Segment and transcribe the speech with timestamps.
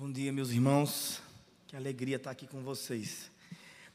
[0.00, 1.20] Bom dia, meus irmãos.
[1.66, 3.32] Que alegria estar aqui com vocês.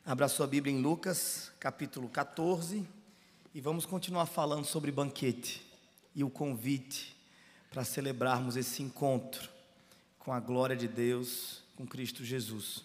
[0.06, 2.86] Abra sua Bíblia em Lucas, capítulo 14,
[3.56, 5.66] e vamos continuar falando sobre banquete
[6.14, 7.16] e o convite
[7.72, 9.50] para celebrarmos esse encontro
[10.20, 12.84] com a glória de Deus, com Cristo Jesus.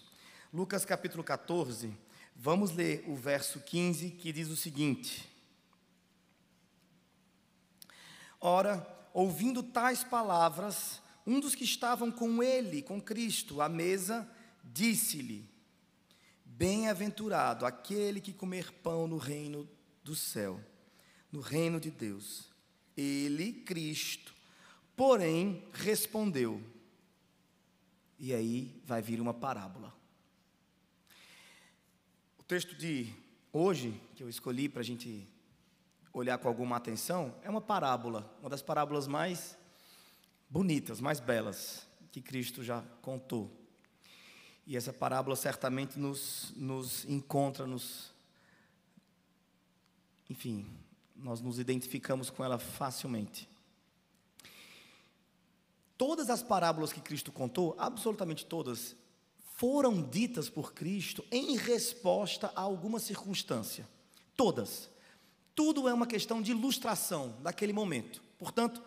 [0.53, 1.91] Lucas capítulo 14,
[2.33, 5.27] vamos ler o verso 15 que diz o seguinte:
[8.39, 14.27] Ora, ouvindo tais palavras, um dos que estavam com ele, com Cristo, à mesa,
[14.63, 15.47] disse-lhe:
[16.43, 19.69] Bem-aventurado aquele que comer pão no reino
[20.03, 20.59] do céu,
[21.31, 22.49] no reino de Deus.
[22.97, 24.33] Ele, Cristo,
[24.97, 26.59] porém, respondeu.
[28.17, 29.95] E aí vai vir uma parábola.
[32.39, 33.13] O texto de
[33.53, 35.27] hoje, que eu escolhi para a gente
[36.11, 39.58] olhar com alguma atenção, é uma parábola, uma das parábolas mais
[40.49, 43.51] bonitas, mais belas, que Cristo já contou.
[44.65, 48.11] E essa parábola certamente nos, nos encontra, nos.
[50.29, 50.67] Enfim,
[51.15, 53.49] nós nos identificamos com ela facilmente.
[55.97, 58.95] Todas as parábolas que Cristo contou, absolutamente todas,
[59.55, 63.85] foram ditas por Cristo em resposta a alguma circunstância.
[64.35, 64.89] Todas.
[65.53, 68.21] Tudo é uma questão de ilustração daquele momento.
[68.37, 68.81] Portanto,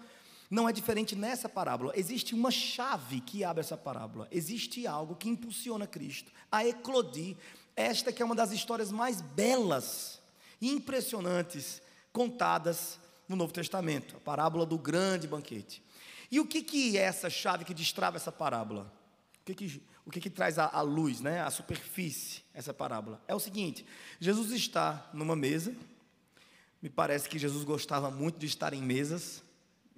[0.52, 1.94] não é diferente nessa parábola.
[1.96, 4.28] Existe uma chave que abre essa parábola.
[4.30, 7.38] Existe algo que impulsiona Cristo a eclodir
[7.74, 10.20] esta que é uma das histórias mais belas
[10.60, 11.80] e impressionantes
[12.12, 15.82] contadas no Novo Testamento, a parábola do grande banquete.
[16.30, 18.92] E o que, que é essa chave que destrava essa parábola?
[19.40, 23.22] O que, que, o que, que traz a, a luz, né, a superfície, essa parábola?
[23.26, 23.86] É o seguinte:
[24.20, 25.74] Jesus está numa mesa,
[26.82, 29.42] me parece que Jesus gostava muito de estar em mesas,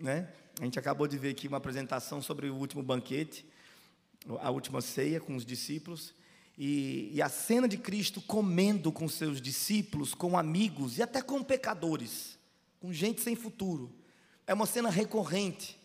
[0.05, 0.29] né?
[0.61, 3.45] A gente acabou de ver aqui uma apresentação sobre o último banquete,
[4.39, 6.15] a última ceia com os discípulos.
[6.59, 11.43] E, e, a cena de Cristo comendo com seus discípulos, com amigos e até com
[11.43, 12.39] pecadores,
[12.81, 13.91] com gente sem futuro,
[14.47, 15.77] é uma cena recorrente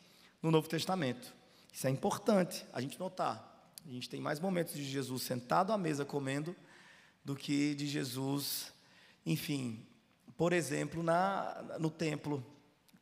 [0.43, 1.33] no Novo Testamento.
[1.73, 3.73] Isso é importante a gente notar.
[3.87, 6.55] A gente tem mais momentos de Jesus sentado à mesa comendo
[7.23, 8.71] do que de Jesus,
[9.25, 9.83] enfim,
[10.37, 12.45] por exemplo, na, no templo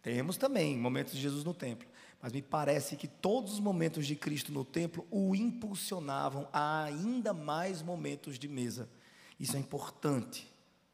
[0.02, 1.88] temos também momentos de Jesus no templo,
[2.22, 7.34] mas me parece que todos os momentos de Cristo no templo o impulsionavam a ainda
[7.34, 8.90] mais momentos de mesa.
[9.40, 10.52] Isso é importante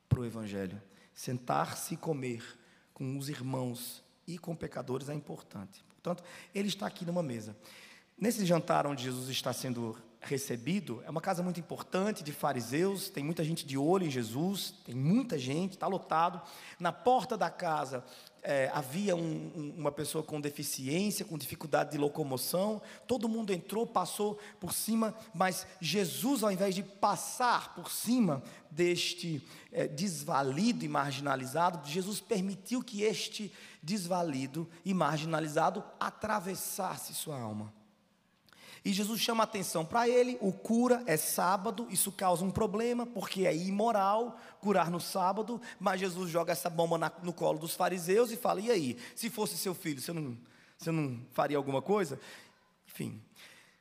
[0.09, 0.81] para o Evangelho.
[1.13, 2.43] Sentar-se e comer
[2.93, 5.83] com os irmãos e com pecadores é importante.
[6.01, 7.55] Portanto, ele está aqui numa mesa.
[8.17, 13.23] Nesse jantar onde Jesus está sendo recebido, é uma casa muito importante de fariseus, tem
[13.23, 16.41] muita gente de olho em Jesus, tem muita gente, está lotado.
[16.79, 18.03] Na porta da casa
[18.41, 22.81] é, havia um, um, uma pessoa com deficiência, com dificuldade de locomoção.
[23.07, 29.45] Todo mundo entrou, passou por cima, mas Jesus, ao invés de passar por cima deste
[29.71, 33.51] é, desvalido e marginalizado, Jesus permitiu que este
[33.81, 37.73] desvalido e marginalizado atravessasse sua alma.
[38.85, 43.47] E Jesus chama atenção para ele, o cura, é sábado, isso causa um problema, porque
[43.47, 48.29] é imoral curar no sábado, mas Jesus joga essa bomba na, no colo dos fariseus
[48.29, 50.37] e fala: e aí, se fosse seu filho, você não,
[50.77, 52.19] você não faria alguma coisa?
[52.85, 53.21] Enfim.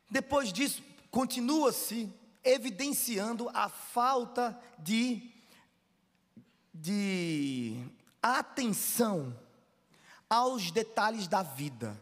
[0.09, 0.81] Depois disso,
[1.11, 2.09] continua-se
[2.41, 5.29] evidenciando a falta de,
[6.73, 7.77] de
[8.21, 9.37] atenção
[10.29, 11.99] aos detalhes da vida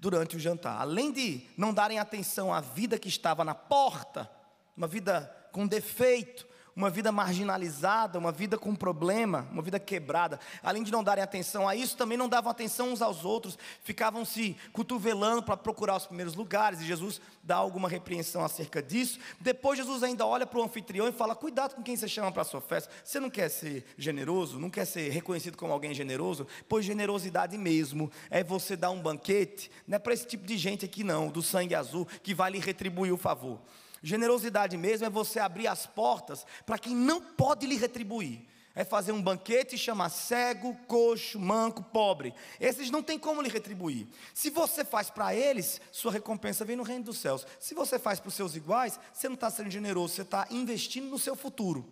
[0.00, 0.80] durante o jantar.
[0.80, 4.30] Além de não darem atenção à vida que estava na porta,
[4.76, 6.46] uma vida com defeito,
[6.76, 10.38] uma vida marginalizada, uma vida com problema, uma vida quebrada.
[10.62, 14.26] Além de não darem atenção a isso, também não davam atenção uns aos outros, ficavam
[14.26, 19.18] se cotovelando para procurar os primeiros lugares, e Jesus dá alguma repreensão acerca disso.
[19.40, 22.42] Depois, Jesus ainda olha para o anfitrião e fala: Cuidado com quem você chama para
[22.42, 22.92] a sua festa.
[23.02, 26.46] Você não quer ser generoso, não quer ser reconhecido como alguém generoso?
[26.68, 30.84] Pois generosidade mesmo é você dar um banquete, não é para esse tipo de gente
[30.84, 33.58] aqui, não, do sangue azul, que vai lhe retribuir o favor.
[34.06, 38.46] Generosidade mesmo é você abrir as portas para quem não pode lhe retribuir.
[38.72, 42.32] É fazer um banquete e chamar cego, coxo, manco, pobre.
[42.60, 44.06] Esses não tem como lhe retribuir.
[44.32, 47.44] Se você faz para eles, sua recompensa vem no reino dos céus.
[47.58, 51.08] Se você faz para os seus iguais, você não está sendo generoso, você está investindo
[51.08, 51.84] no seu futuro.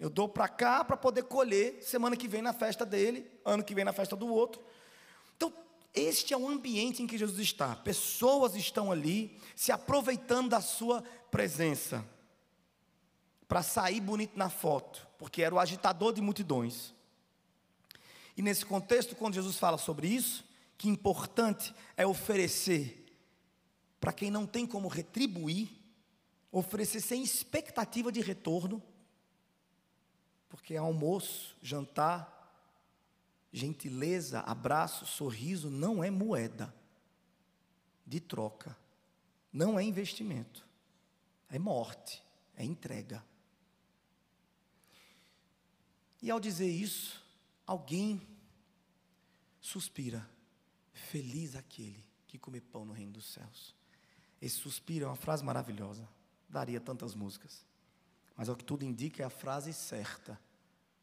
[0.00, 3.74] Eu dou para cá para poder colher semana que vem na festa dele, ano que
[3.74, 4.62] vem na festa do outro.
[5.94, 7.76] Este é o ambiente em que Jesus está.
[7.76, 12.04] Pessoas estão ali se aproveitando da sua presença
[13.46, 16.92] para sair bonito na foto, porque era o agitador de multidões.
[18.36, 20.44] E nesse contexto, quando Jesus fala sobre isso,
[20.76, 23.04] que importante é oferecer
[24.00, 25.70] para quem não tem como retribuir,
[26.50, 28.82] oferecer sem expectativa de retorno,
[30.48, 32.33] porque almoço, jantar,
[33.54, 36.74] gentileza, abraço, sorriso não é moeda
[38.04, 38.76] de troca,
[39.52, 40.66] não é investimento,
[41.48, 42.20] é morte,
[42.56, 43.24] é entrega.
[46.20, 47.24] E ao dizer isso,
[47.64, 48.20] alguém
[49.60, 50.28] suspira,
[50.92, 53.72] feliz aquele que come pão no reino dos céus.
[54.42, 56.08] Esse suspiro é uma frase maravilhosa,
[56.48, 57.64] daria tantas músicas,
[58.36, 60.40] mas o que tudo indica é a frase certa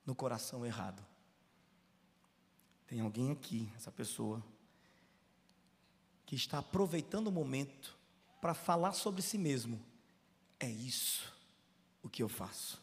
[0.06, 1.11] no coração errado.
[2.92, 4.44] Tem alguém aqui, essa pessoa,
[6.26, 7.98] que está aproveitando o momento
[8.42, 9.82] para falar sobre si mesmo.
[10.60, 11.34] É isso
[12.04, 12.82] o que eu faço.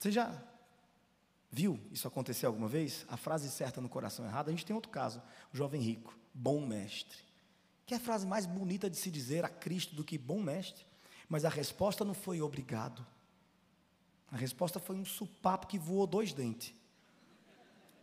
[0.00, 0.42] Você já
[1.52, 3.06] viu isso acontecer alguma vez?
[3.08, 4.48] A frase certa no coração errado?
[4.48, 5.22] A gente tem outro caso,
[5.54, 7.18] o jovem rico, bom mestre.
[7.86, 10.84] Que é a frase mais bonita de se dizer a Cristo do que bom mestre?
[11.28, 13.06] Mas a resposta não foi obrigado.
[14.30, 16.74] A resposta foi um supapo que voou dois dentes.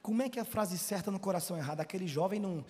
[0.01, 1.81] Como é que é a frase certa no coração errado?
[1.81, 2.65] Aquele jovem não,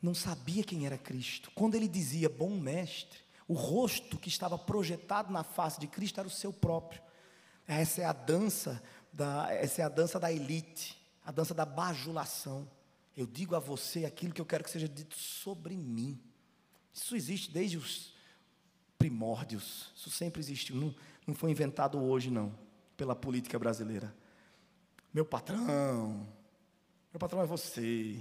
[0.00, 1.50] não sabia quem era Cristo.
[1.54, 6.28] Quando ele dizia bom mestre, o rosto que estava projetado na face de Cristo era
[6.28, 7.02] o seu próprio.
[7.66, 8.82] Essa é a dança
[9.12, 12.68] da, essa é a dança da elite, a dança da bajulação.
[13.16, 16.20] Eu digo a você aquilo que eu quero que seja dito sobre mim.
[16.92, 18.14] Isso existe desde os
[18.98, 19.92] primórdios.
[19.96, 20.76] Isso sempre existiu.
[20.76, 20.94] Não,
[21.26, 22.69] não foi inventado hoje, não
[23.00, 24.14] pela política brasileira.
[25.10, 26.28] Meu patrão,
[27.10, 28.20] meu patrão é você.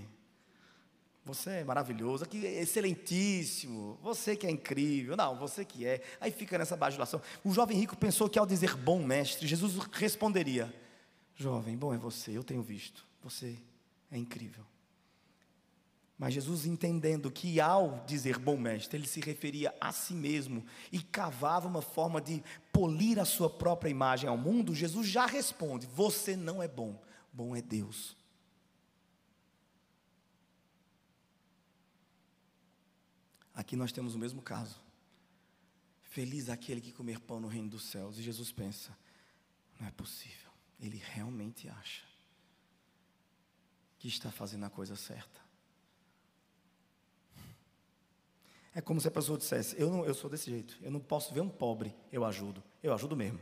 [1.26, 6.02] Você é maravilhoso, aqui é excelentíssimo, você que é incrível, não, você que é.
[6.22, 7.22] Aí fica nessa bajulação.
[7.44, 10.74] O jovem rico pensou que ao dizer bom mestre, Jesus responderia:
[11.36, 13.58] Jovem, bom é você, eu tenho visto, você
[14.10, 14.64] é incrível.
[16.20, 21.02] Mas Jesus, entendendo que ao dizer bom mestre, ele se referia a si mesmo e
[21.02, 22.44] cavava uma forma de
[22.74, 27.02] polir a sua própria imagem ao mundo, Jesus já responde: Você não é bom,
[27.32, 28.18] bom é Deus.
[33.54, 34.76] Aqui nós temos o mesmo caso.
[36.02, 38.20] Feliz aquele que comer pão no reino dos céus.
[38.20, 38.98] E Jesus pensa:
[39.80, 40.52] Não é possível.
[40.82, 42.04] Ele realmente acha
[43.98, 45.49] que está fazendo a coisa certa.
[48.80, 51.34] É como se a pessoa dissesse: eu, não, eu sou desse jeito, eu não posso
[51.34, 52.64] ver um pobre, eu ajudo.
[52.82, 53.38] Eu ajudo mesmo.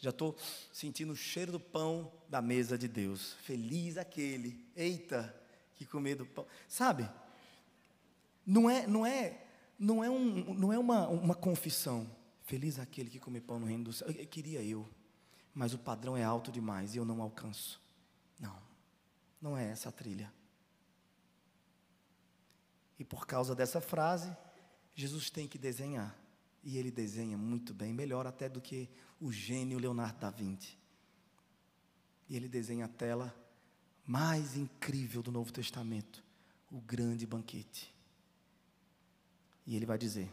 [0.00, 0.34] Já estou
[0.72, 3.34] sentindo o cheiro do pão da mesa de Deus.
[3.42, 5.38] Feliz aquele, eita,
[5.74, 6.46] que comer do pão.
[6.66, 7.06] Sabe?
[8.46, 9.38] Não é, não é,
[9.78, 12.10] não é, um, não é uma, uma confissão.
[12.42, 14.08] Feliz aquele que come pão no reino do céu.
[14.08, 14.88] Eu, eu queria eu,
[15.52, 17.78] mas o padrão é alto demais e eu não alcanço.
[18.40, 18.56] Não,
[19.42, 20.32] não é essa a trilha.
[22.98, 24.34] E por causa dessa frase,
[24.94, 26.16] Jesus tem que desenhar.
[26.62, 28.88] E ele desenha muito bem, melhor até do que
[29.20, 30.78] o gênio Leonardo da Vinci.
[32.28, 33.34] E ele desenha a tela
[34.06, 36.24] mais incrível do Novo Testamento,
[36.70, 37.92] o grande banquete.
[39.66, 40.30] E ele vai dizer: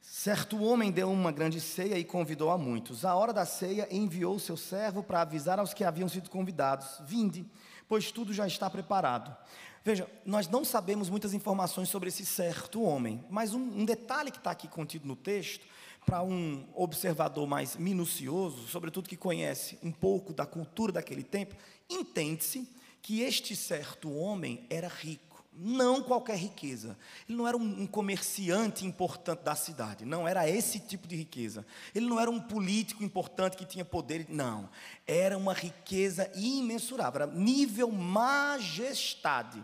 [0.00, 3.04] Certo homem deu uma grande ceia e convidou a muitos.
[3.04, 7.46] À hora da ceia, enviou seu servo para avisar aos que haviam sido convidados: Vinde,
[7.90, 9.36] pois tudo já está preparado.
[9.84, 14.38] Veja, nós não sabemos muitas informações sobre esse certo homem, mas um, um detalhe que
[14.38, 15.66] está aqui contido no texto,
[16.06, 21.56] para um observador mais minucioso, sobretudo que conhece um pouco da cultura daquele tempo,
[21.90, 22.68] entende-se
[23.02, 25.29] que este certo homem era rico
[25.62, 26.96] não qualquer riqueza.
[27.28, 31.66] Ele não era um, comerciante importante da cidade, não era esse tipo de riqueza.
[31.94, 34.70] Ele não era um político importante que tinha poder, não.
[35.06, 39.62] Era uma riqueza imensurável, era nível majestade.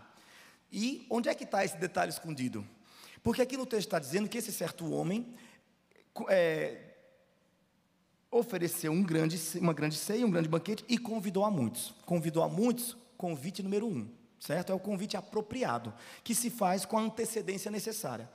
[0.71, 2.65] E onde é que está esse detalhe escondido?
[3.23, 5.33] Porque aqui no texto está dizendo que esse certo homem
[6.29, 6.93] é,
[8.29, 11.95] ofereceu um grande, uma grande ceia, um grande banquete e convidou a muitos.
[12.05, 14.71] Convidou a muitos, convite número um certo?
[14.71, 18.29] É o convite apropriado, que se faz com a antecedência necessária.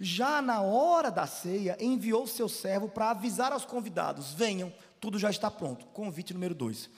[0.00, 5.30] Já na hora da ceia, enviou seu servo para avisar aos convidados: venham, tudo já
[5.30, 5.86] está pronto.
[5.86, 6.88] Convite número dois.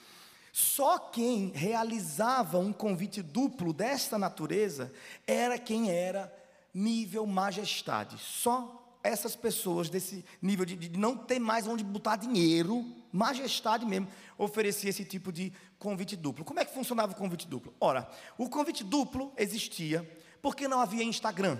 [0.53, 4.91] Só quem realizava um convite duplo desta natureza
[5.25, 6.31] era quem era
[6.73, 8.17] nível majestade.
[8.17, 14.07] Só essas pessoas desse nível de, de, não ter mais onde botar dinheiro, majestade mesmo,
[14.37, 16.45] oferecia esse tipo de convite duplo.
[16.45, 17.73] Como é que funcionava o convite duplo?
[17.79, 20.09] Ora, o convite duplo existia
[20.41, 21.59] porque não havia Instagram.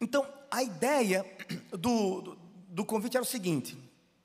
[0.00, 1.24] Então, a ideia
[1.70, 3.76] do, do, do convite era o seguinte: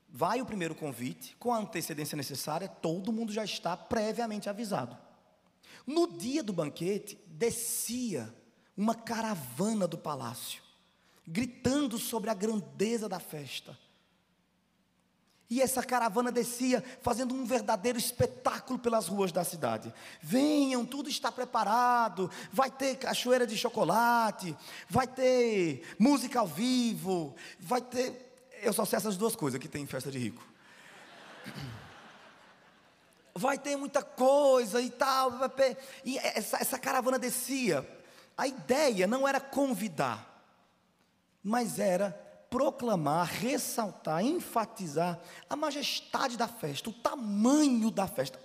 [0.08, 4.96] vai o primeiro convite, com a antecedência necessária, todo mundo já está previamente avisado.
[5.86, 8.32] No dia do banquete, descia
[8.76, 10.62] uma caravana do palácio,
[11.26, 13.76] gritando sobre a grandeza da festa.
[15.48, 19.92] E essa caravana descia, fazendo um verdadeiro espetáculo pelas ruas da cidade.
[20.20, 22.30] Venham, tudo está preparado.
[22.50, 24.56] Vai ter cachoeira de chocolate,
[24.88, 28.32] vai ter música ao vivo, vai ter.
[28.62, 30.42] Eu só sei essas duas coisas que tem em festa de rico.
[33.36, 35.32] Vai ter muita coisa e tal.
[36.04, 37.84] E essa, essa caravana descia.
[38.38, 40.40] A ideia não era convidar,
[41.42, 48.38] mas era proclamar, ressaltar, enfatizar a majestade da festa, o tamanho da festa.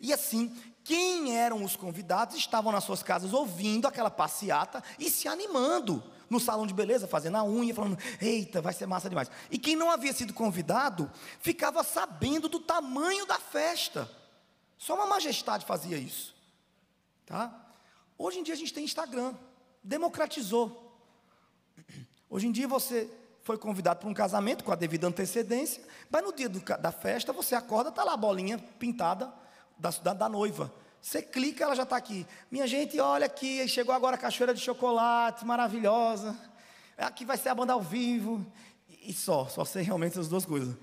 [0.00, 5.28] E assim, quem eram os convidados estavam nas suas casas ouvindo aquela passeata e se
[5.28, 9.30] animando no salão de beleza, fazendo a unha, falando: eita, vai ser massa demais.
[9.50, 14.10] E quem não havia sido convidado ficava sabendo do tamanho da festa.
[14.76, 16.34] Só uma majestade fazia isso.
[17.24, 17.54] Tá?
[18.18, 19.34] Hoje em dia a gente tem Instagram,
[19.84, 20.98] democratizou.
[22.28, 23.08] Hoje em dia você
[23.42, 27.32] foi convidado para um casamento com a devida antecedência, mas no dia do, da festa
[27.32, 29.32] você acorda, está lá a bolinha pintada
[29.78, 30.72] da, da, da noiva.
[31.00, 32.24] Você clica, ela já está aqui.
[32.50, 36.38] Minha gente, olha aqui, chegou agora a cachoeira de chocolate, maravilhosa.
[36.96, 38.46] Aqui vai ser a banda ao vivo.
[38.88, 40.76] E só, só sei realmente essas duas coisas.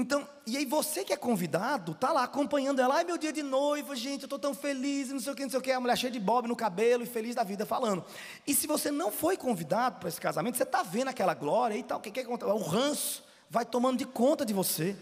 [0.00, 3.42] Então, e aí você que é convidado, tá lá acompanhando ela, ai meu dia de
[3.42, 5.78] noiva, gente, eu estou tão feliz, não sei o que, não sei o que, a
[5.78, 8.02] mulher cheia de bob no cabelo e feliz da vida falando.
[8.46, 11.82] E se você não foi convidado para esse casamento, você está vendo aquela glória e
[11.82, 12.50] tal, o que, que acontece?
[12.50, 14.96] O ranço vai tomando de conta de você.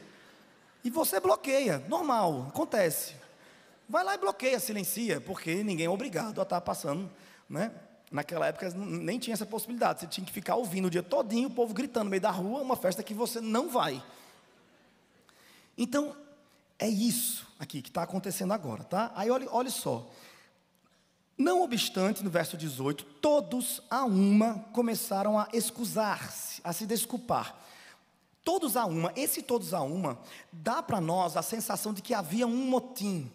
[0.82, 3.14] E você bloqueia, normal, acontece.
[3.88, 7.08] Vai lá e bloqueia, silencia, porque ninguém é obrigado a estar tá passando,
[7.48, 7.70] né?
[8.10, 11.52] Naquela época nem tinha essa possibilidade, você tinha que ficar ouvindo o dia todinho o
[11.52, 14.02] povo gritando no meio da rua, uma festa que você não vai.
[15.78, 16.14] Então,
[16.76, 19.12] é isso aqui que está acontecendo agora, tá?
[19.14, 20.10] Aí olhe, olhe só.
[21.38, 27.56] Não obstante, no verso 18, todos a uma começaram a excusar-se, a se desculpar.
[28.42, 30.18] Todos a uma, esse todos a uma,
[30.52, 33.30] dá para nós a sensação de que havia um motim,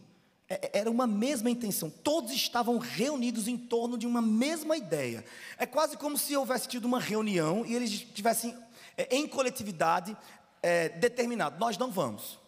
[0.50, 5.23] é, é, era uma mesma intenção, todos estavam reunidos em torno de uma mesma ideia.
[5.57, 8.53] É quase como se houvesse tido uma reunião e eles tivessem,
[8.97, 10.17] é, em coletividade,
[10.63, 12.39] é, determinado: nós não vamos.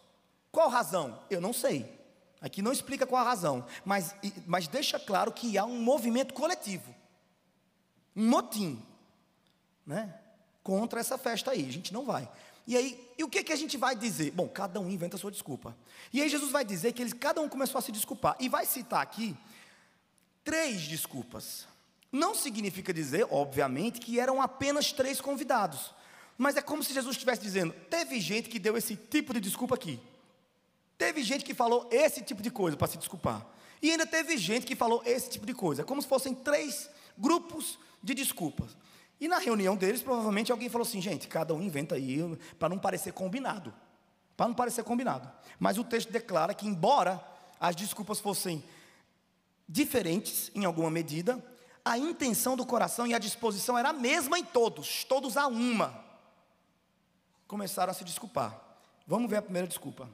[0.51, 1.22] Qual razão?
[1.29, 1.93] Eu não sei.
[2.41, 6.93] Aqui não explica qual a razão, mas, mas deixa claro que há um movimento coletivo,
[8.15, 8.81] um motim,
[9.86, 10.13] né?
[10.63, 11.67] Contra essa festa aí.
[11.67, 12.29] A gente não vai.
[12.67, 14.31] E aí, e o que, que a gente vai dizer?
[14.31, 15.75] Bom, cada um inventa a sua desculpa.
[16.12, 18.36] E aí Jesus vai dizer que eles, cada um começou a se desculpar.
[18.39, 19.36] E vai citar aqui
[20.43, 21.67] três desculpas.
[22.12, 25.93] Não significa dizer, obviamente, que eram apenas três convidados.
[26.37, 29.75] Mas é como se Jesus estivesse dizendo: teve gente que deu esse tipo de desculpa
[29.75, 29.99] aqui.
[30.97, 33.45] Teve gente que falou esse tipo de coisa para se desculpar.
[33.81, 35.81] E ainda teve gente que falou esse tipo de coisa.
[35.81, 38.75] É como se fossem três grupos de desculpas.
[39.19, 42.19] E na reunião deles, provavelmente alguém falou assim: gente, cada um inventa aí,
[42.59, 43.73] para não parecer combinado.
[44.35, 45.31] Para não parecer combinado.
[45.59, 47.23] Mas o texto declara que, embora
[47.59, 48.63] as desculpas fossem
[49.67, 51.43] diferentes em alguma medida,
[51.83, 56.04] a intenção do coração e a disposição era a mesma em todos, todos a uma
[57.47, 58.59] começaram a se desculpar.
[59.07, 60.09] Vamos ver a primeira desculpa.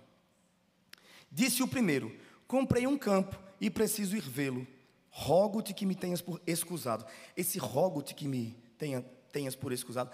[1.31, 2.15] Disse o primeiro:
[2.47, 4.67] Comprei um campo e preciso ir vê-lo.
[5.09, 7.05] Rogo-te que me tenhas por excusado.
[7.35, 10.11] Esse rogo-te que me tenha, tenhas por excusado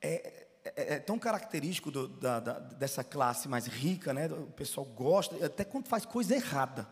[0.00, 4.26] é, é, é tão característico do, da, da, dessa classe mais rica, né?
[4.26, 6.88] O pessoal gosta, até quando faz coisa errada.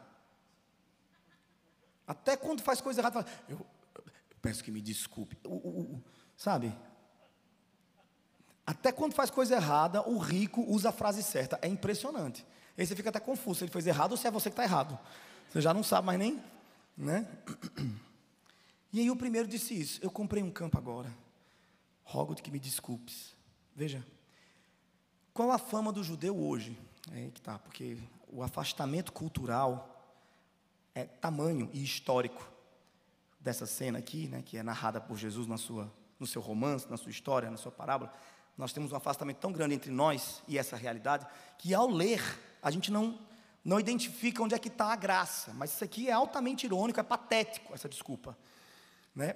[2.06, 4.04] Até quando faz coisa errada, eu, eu
[4.42, 5.36] peço que me desculpe.
[5.44, 6.04] O, o, o,
[6.36, 6.74] sabe?
[8.66, 11.58] Até quando faz coisa errada, o rico usa a frase certa.
[11.60, 12.44] É impressionante.
[12.76, 14.64] Aí você fica até confuso se ele fez errado ou se é você que está
[14.64, 14.98] errado.
[15.50, 16.42] Você já não sabe mais nem.
[16.96, 17.26] Né?
[18.92, 21.12] E aí o primeiro disse isso: Eu comprei um campo agora.
[22.04, 23.34] Rogo-te que me desculpes.
[23.74, 24.06] Veja.
[25.32, 26.78] Qual a fama do judeu hoje?
[27.12, 29.94] É aí que tá, porque o afastamento cultural
[30.94, 32.48] é tamanho e histórico
[33.40, 36.96] dessa cena aqui, né, que é narrada por Jesus na sua, no seu romance, na
[36.96, 38.12] sua história, na sua parábola.
[38.56, 41.26] Nós temos um afastamento tão grande entre nós e essa realidade
[41.58, 42.22] que ao ler
[42.62, 43.18] a gente não,
[43.64, 45.52] não identifica onde é que está a graça.
[45.54, 48.36] Mas isso aqui é altamente irônico, é patético, essa desculpa.
[49.14, 49.34] Né?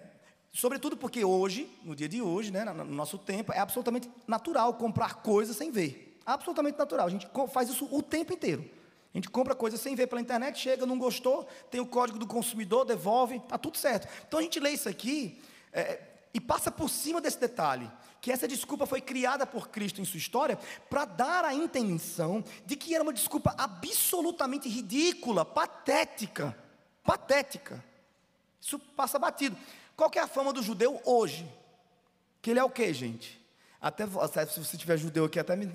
[0.53, 5.17] Sobretudo porque hoje, no dia de hoje, né, no nosso tempo, é absolutamente natural comprar
[5.17, 6.19] coisas sem ver.
[6.25, 7.07] Absolutamente natural.
[7.07, 8.69] A gente faz isso o tempo inteiro.
[9.13, 12.27] A gente compra coisas sem ver pela internet, chega, não gostou, tem o código do
[12.27, 14.07] consumidor, devolve, está tudo certo.
[14.27, 15.41] Então a gente lê isso aqui
[15.73, 16.01] é,
[16.33, 20.19] e passa por cima desse detalhe que essa desculpa foi criada por Cristo em sua
[20.19, 20.59] história
[20.91, 26.57] para dar a intenção de que era uma desculpa absolutamente ridícula, patética,
[27.05, 27.85] patética.
[28.61, 29.57] Isso passa batido.
[29.97, 31.49] Qual é a fama do judeu hoje?
[32.43, 33.41] Que ele é o quê, gente?
[33.81, 34.07] Até
[34.47, 35.73] se você tiver judeu aqui, até me.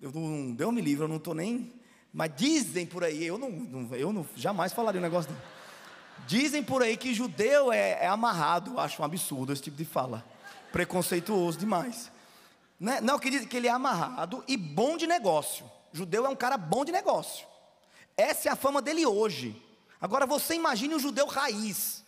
[0.00, 1.72] Eu não, deu me livre, eu não estou nem.
[2.12, 5.42] Mas dizem por aí, eu não, não, eu não jamais falaria um negócio desse.
[6.26, 9.84] Dizem por aí que judeu é, é amarrado, eu acho um absurdo esse tipo de
[9.84, 10.24] fala.
[10.72, 12.10] Preconceituoso demais.
[12.78, 13.00] Né?
[13.00, 15.70] Não, que diz que ele é amarrado e bom de negócio.
[15.92, 17.46] Judeu é um cara bom de negócio.
[18.16, 19.62] Essa é a fama dele hoje.
[20.00, 22.04] Agora você imagine um judeu raiz.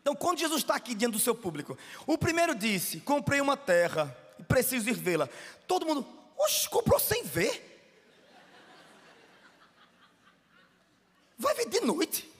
[0.00, 1.76] Então, quando Jesus está aqui diante do seu público,
[2.06, 5.28] o primeiro disse: Comprei uma terra e preciso ir vê-la.
[5.66, 6.06] Todo mundo,
[6.38, 7.74] oxe, comprou sem ver.
[11.38, 12.35] Vai ver de noite.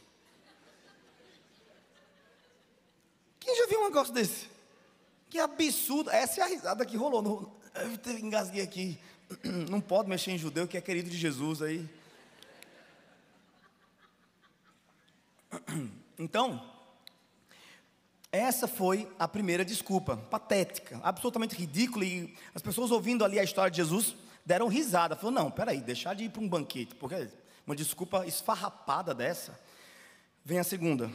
[3.47, 4.49] Quem já viu um negócio desse?
[5.31, 6.11] Que absurdo.
[6.11, 7.23] Essa é a risada que rolou.
[7.23, 8.99] No, eu engasguei aqui.
[9.71, 11.88] Não pode mexer em judeu que é querido de Jesus aí.
[16.19, 16.67] Então,
[18.33, 22.07] essa foi a primeira desculpa, patética, absolutamente ridícula.
[22.07, 25.15] E as pessoas ouvindo ali a história de Jesus deram risada.
[25.15, 27.29] Falaram: não, peraí, deixar de ir para um banquete, porque
[27.67, 29.61] uma desculpa esfarrapada dessa.
[30.43, 31.12] Vem a segunda.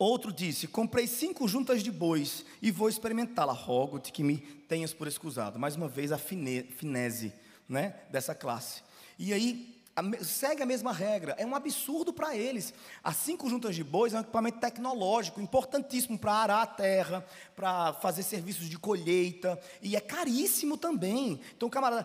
[0.00, 3.52] Outro disse: Comprei cinco juntas de bois e vou experimentá-la.
[3.52, 5.58] Rogo-te que me tenhas por excusado.
[5.58, 7.34] Mais uma vez a finese
[7.68, 8.82] né, dessa classe.
[9.18, 9.78] E aí
[10.22, 11.34] segue a mesma regra.
[11.36, 12.72] É um absurdo para eles.
[13.04, 17.22] As cinco juntas de bois é um equipamento tecnológico importantíssimo para arar a terra,
[17.54, 21.42] para fazer serviços de colheita, e é caríssimo também.
[21.54, 22.04] Então, camarada,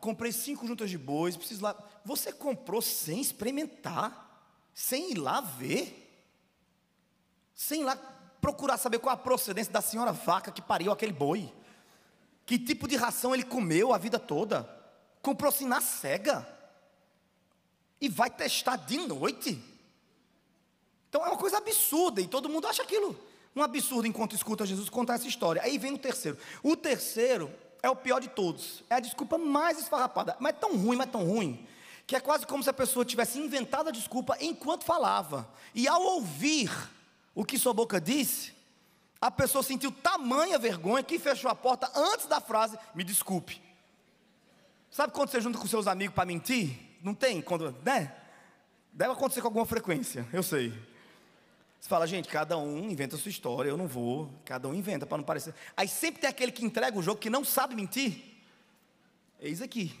[0.00, 1.76] comprei cinco juntas de bois, preciso lá.
[2.06, 6.07] Você comprou sem experimentar, sem ir lá ver?
[7.58, 7.96] Sem lá
[8.40, 11.52] procurar saber qual a procedência da senhora vaca que pariu aquele boi.
[12.46, 14.62] Que tipo de ração ele comeu a vida toda.
[15.20, 16.48] Comprou-se na cega.
[18.00, 19.60] E vai testar de noite.
[21.08, 23.18] Então é uma coisa absurda e todo mundo acha aquilo
[23.56, 25.60] um absurdo enquanto escuta Jesus contar essa história.
[25.60, 26.38] Aí vem o terceiro.
[26.62, 28.84] O terceiro é o pior de todos.
[28.88, 31.66] É a desculpa mais esfarrapada, mas tão ruim, mas tão ruim,
[32.06, 35.48] que é quase como se a pessoa tivesse inventado a desculpa enquanto falava.
[35.74, 36.70] E ao ouvir
[37.38, 38.52] o que sua boca disse,
[39.20, 43.62] a pessoa sentiu tamanha vergonha que fechou a porta antes da frase, me desculpe.
[44.90, 46.76] Sabe quando você junta com seus amigos para mentir?
[47.00, 47.40] Não tem?
[47.40, 48.12] Quando, né?
[48.92, 50.70] Deve acontecer com alguma frequência, eu sei.
[51.78, 55.06] Você fala, gente, cada um inventa a sua história, eu não vou, cada um inventa
[55.06, 55.54] para não parecer.
[55.76, 58.20] Aí sempre tem aquele que entrega o jogo que não sabe mentir.
[59.38, 59.94] Eis aqui,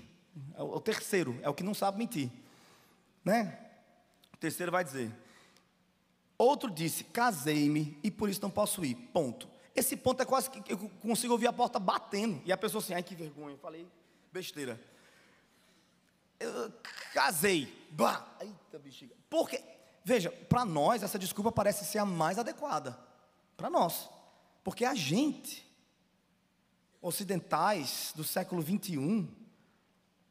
[0.56, 2.32] é o terceiro, é o que não sabe mentir.
[3.24, 3.56] Né?
[4.34, 5.12] O terceiro vai dizer:
[6.38, 8.94] Outro disse: casei-me e por isso não posso ir.
[8.94, 9.48] Ponto.
[9.74, 12.40] Esse ponto é quase que eu consigo ouvir a porta batendo.
[12.44, 13.54] E a pessoa assim, ai que vergonha.
[13.54, 13.86] Eu falei,
[14.32, 14.80] besteira.
[16.38, 16.72] Eu
[17.12, 17.88] casei.
[17.90, 18.26] Bah.
[18.40, 19.14] Eita bexiga.
[19.28, 19.62] Porque,
[20.04, 22.98] veja, para nós essa desculpa parece ser a mais adequada.
[23.56, 24.08] Para nós.
[24.62, 25.66] Porque a gente,
[27.00, 29.28] ocidentais do século 21,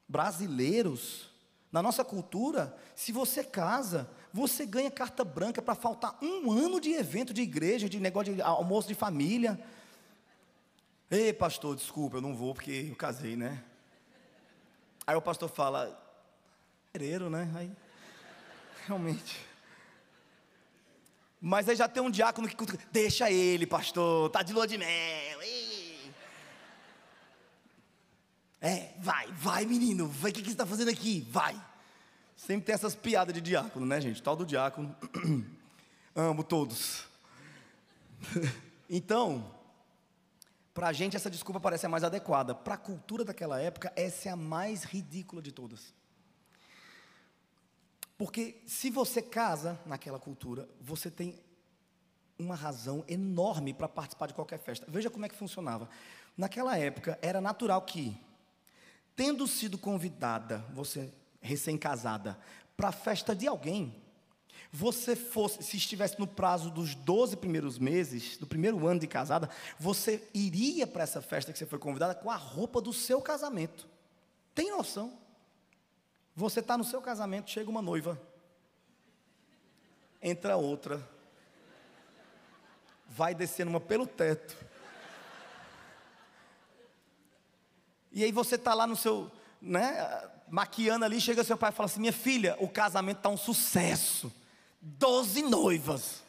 [0.07, 1.29] brasileiros,
[1.71, 6.91] na nossa cultura, se você casa, você ganha carta branca para faltar um ano de
[6.93, 9.59] evento de igreja, de negócio de almoço de família.
[11.09, 13.63] Ei, pastor, desculpa, eu não vou porque eu casei, né?
[15.05, 15.97] Aí o pastor fala,
[16.93, 17.49] herdeiro, né?
[17.55, 17.71] Aí,
[18.85, 19.47] realmente.
[21.39, 22.55] Mas aí já tem um diácono que
[22.91, 25.41] deixa ele, pastor, tá de lua de mel.
[25.41, 26.11] Ei.
[28.59, 31.25] É, vai, vai, menino, vai, o que, que você está fazendo aqui?
[31.29, 31.55] Vai.
[32.37, 34.21] Sempre tem essas piadas de diácono, né, gente?
[34.21, 34.95] Tal do diácono.
[36.15, 37.05] Amo todos.
[38.87, 39.51] então,
[40.71, 42.53] para a gente essa desculpa parece a mais adequada.
[42.53, 45.95] Para a cultura daquela época, essa é a mais ridícula de todas.
[48.19, 51.39] Porque se você casa naquela cultura, você tem
[52.37, 54.85] uma razão enorme para participar de qualquer festa.
[54.87, 55.89] Veja como é que funcionava.
[56.37, 58.15] Naquela época, era natural que,
[59.15, 61.11] tendo sido convidada, você
[61.47, 62.37] recém-casada,
[62.75, 63.95] para a festa de alguém,
[64.71, 69.49] você fosse, se estivesse no prazo dos 12 primeiros meses, do primeiro ano de casada,
[69.79, 73.87] você iria para essa festa que você foi convidada com a roupa do seu casamento.
[74.53, 75.17] Tem noção?
[76.35, 78.21] Você está no seu casamento, chega uma noiva,
[80.21, 81.07] entra outra,
[83.07, 84.55] vai descendo uma pelo teto.
[88.11, 89.31] E aí você está lá no seu,
[89.61, 93.37] né, maquiando ali, chega seu pai e fala assim: Minha filha, o casamento está um
[93.37, 94.31] sucesso.
[94.81, 96.25] Doze noivas.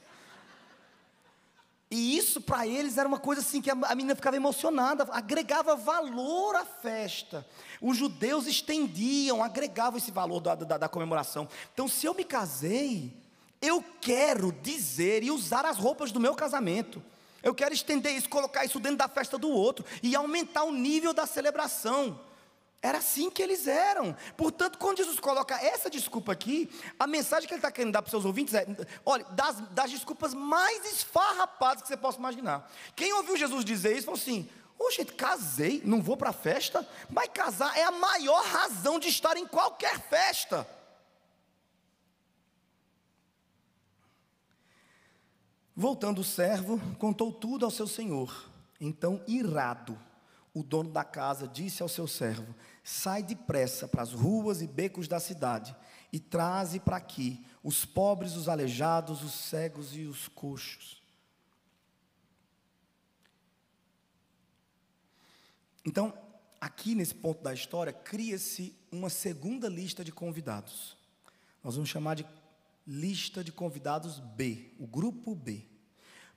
[1.91, 6.55] E isso para eles era uma coisa assim que a, menina ficava emocionada, agregava valor
[6.55, 7.47] à festa.
[7.81, 11.49] Os judeus estendiam, agregavam esse valor da, da, da comemoração.
[11.73, 13.17] Então, se eu me casei,
[13.61, 17.03] Eu quero dizer e usar as roupas do meu casamento.
[17.43, 21.13] Eu quero estender isso, colocar isso dentro da festa do outro e aumentar o nível
[21.13, 22.21] da celebração.
[22.81, 24.17] Era assim que eles eram.
[24.37, 28.09] Portanto, quando Jesus coloca essa desculpa aqui, a mensagem que ele está querendo dar para
[28.09, 28.67] os seus ouvintes é:
[29.05, 32.71] olha, das, das desculpas mais esfarrapadas que você possa imaginar.
[32.95, 36.89] Quem ouviu Jesus dizer isso falou assim: Ô gente, casei, não vou para a festa,
[37.11, 40.67] mas casar é a maior razão de estar em qualquer festa.
[45.75, 48.49] Voltando o servo, contou tudo ao seu senhor.
[48.81, 49.99] Então, irado,
[50.59, 55.07] o dono da casa disse ao seu servo: Sai depressa para as ruas e becos
[55.07, 55.75] da cidade
[56.13, 61.01] e traze para aqui os pobres, os aleijados, os cegos e os coxos.
[65.85, 66.13] Então,
[66.61, 70.97] aqui nesse ponto da história, cria-se uma segunda lista de convidados.
[71.63, 72.27] Nós vamos chamar de
[72.87, 75.65] lista de convidados B, o grupo B.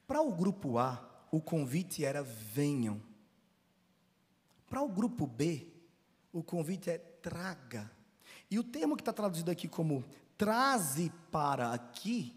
[0.06, 3.02] Para o grupo A, o convite era venham.
[4.72, 5.68] Para o grupo B,
[6.32, 7.92] o convite é traga.
[8.50, 10.06] E o termo que está traduzido aqui como
[10.38, 12.34] traze para aqui,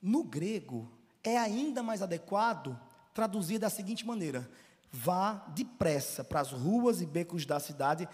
[0.00, 0.92] no grego,
[1.24, 2.78] é ainda mais adequado
[3.14, 4.46] traduzir da seguinte maneira:
[4.92, 8.06] vá depressa para as ruas e becos da cidade,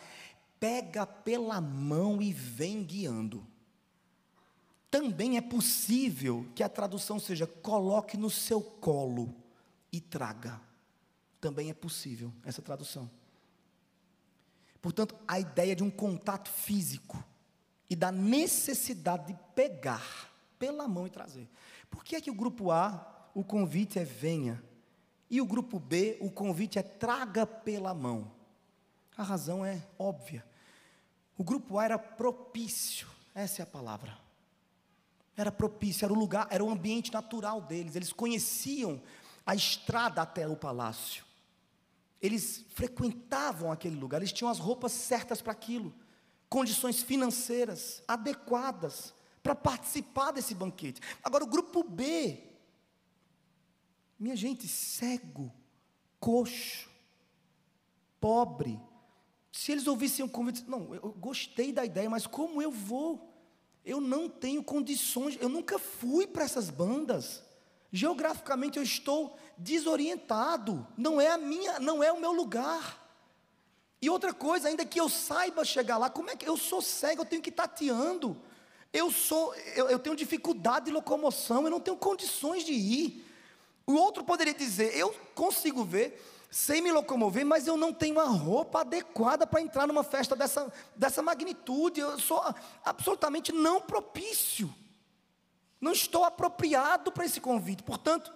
[0.61, 3.45] pega pela mão e vem guiando.
[4.93, 9.35] Também é possível que a tradução seja coloque no seu colo
[9.91, 10.61] e traga.
[11.41, 13.11] Também é possível essa tradução.
[14.85, 17.25] Portanto, a ideia de um contato físico
[17.89, 21.49] e da necessidade de pegar pela mão e trazer.
[21.91, 24.63] Por que é que o grupo A, o convite é venha,
[25.31, 28.31] e o grupo B, o convite é traga pela mão?
[29.17, 30.45] A razão é óbvia.
[31.39, 34.19] O grupo A era propício, essa é a palavra.
[35.35, 37.97] Era propício, era o lugar, era o ambiente natural deles.
[37.97, 39.01] Eles conheciam
[39.47, 41.24] a estrada até o palácio.
[42.25, 45.95] Eles frequentavam aquele lugar, eles tinham as roupas certas para aquilo,
[46.49, 51.03] condições financeiras adequadas para participar desse banquete.
[51.23, 52.43] Agora, o grupo B,
[54.19, 55.53] minha gente, cego,
[56.19, 56.89] coxo,
[58.19, 58.81] pobre,
[59.53, 63.39] se eles ouvissem o convite, não, eu gostei da ideia, mas como eu vou?
[63.85, 67.45] Eu não tenho condições, eu nunca fui para essas bandas.
[67.93, 73.03] Geograficamente eu estou desorientado, não é a minha, não é o meu lugar.
[74.01, 77.23] E outra coisa, ainda que eu saiba chegar lá, como é que eu sou cego,
[77.23, 78.37] eu tenho que ir tateando.
[78.93, 83.25] Eu sou, eu, eu tenho dificuldade de locomoção, eu não tenho condições de ir.
[83.87, 88.25] O outro poderia dizer, eu consigo ver, sei me locomover, mas eu não tenho a
[88.25, 92.41] roupa adequada para entrar numa festa dessa, dessa magnitude, eu sou
[92.85, 94.73] absolutamente não propício,
[95.81, 97.83] não estou apropriado para esse convite.
[97.83, 98.33] Portanto,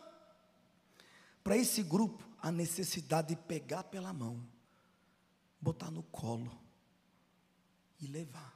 [1.49, 4.47] para esse grupo, a necessidade de pegar pela mão,
[5.59, 6.53] botar no colo
[7.99, 8.55] e levar.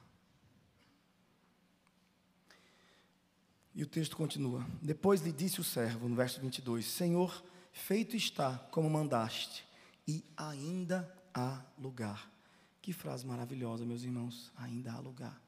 [3.73, 4.63] E o texto continua.
[4.79, 9.65] Depois lhe disse o servo, no verso 22, Senhor, feito está como mandaste,
[10.07, 12.31] e ainda há lugar.
[12.79, 15.41] Que frase maravilhosa, meus irmãos, ainda há lugar.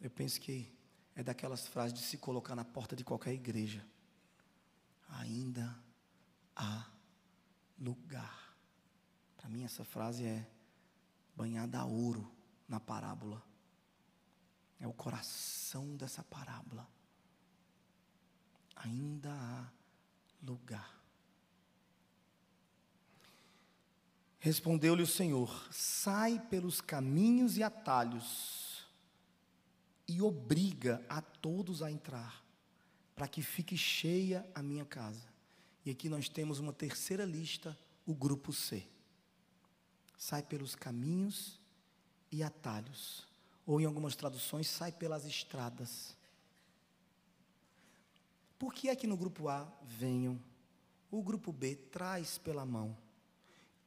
[0.00, 0.68] Eu penso que
[1.14, 3.86] é daquelas frases de se colocar na porta de qualquer igreja.
[5.10, 5.89] Ainda há
[7.78, 8.54] lugar.
[9.36, 10.46] Para mim, essa frase é
[11.34, 12.30] banhada a ouro
[12.68, 13.42] na parábola.
[14.78, 16.86] É o coração dessa parábola.
[18.76, 19.68] Ainda há
[20.42, 21.00] lugar.
[24.38, 28.86] Respondeu-lhe o Senhor: Sai pelos caminhos e atalhos
[30.08, 32.42] e obriga a todos a entrar,
[33.14, 35.28] para que fique cheia a minha casa.
[35.84, 38.86] E aqui nós temos uma terceira lista, o grupo C.
[40.16, 41.58] Sai pelos caminhos
[42.30, 43.26] e atalhos,
[43.66, 46.16] ou em algumas traduções, sai pelas estradas.
[48.58, 50.38] Por que é que no grupo A venham?
[51.10, 52.96] O grupo B traz pela mão.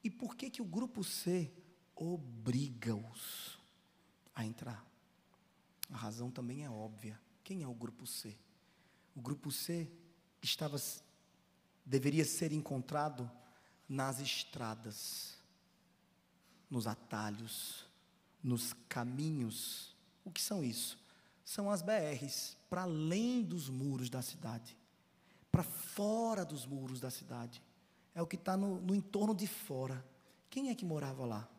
[0.04, 1.54] E por que que o grupo C
[1.96, 3.60] obriga-os
[4.34, 4.86] a entrar?
[5.92, 7.22] A razão também é óbvia.
[7.44, 8.36] Quem é o grupo C?
[9.16, 9.90] O grupo C
[10.42, 10.78] estava
[11.86, 13.30] deveria ser encontrado
[13.88, 15.38] nas estradas,
[16.70, 17.86] nos atalhos,
[18.44, 19.96] nos caminhos.
[20.24, 20.98] O que são isso?
[21.44, 24.78] São as BRs para além dos muros da cidade,
[25.52, 27.62] para fora dos muros da cidade
[28.16, 30.04] é o que está no, no entorno de fora.
[30.50, 31.50] Quem é que morava lá?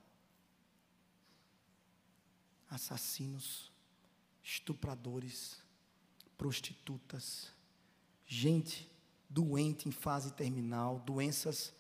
[2.71, 3.73] Assassinos,
[4.43, 5.59] estupradores,
[6.37, 7.53] prostitutas,
[8.27, 8.91] gente
[9.29, 11.73] doente em fase terminal, doenças.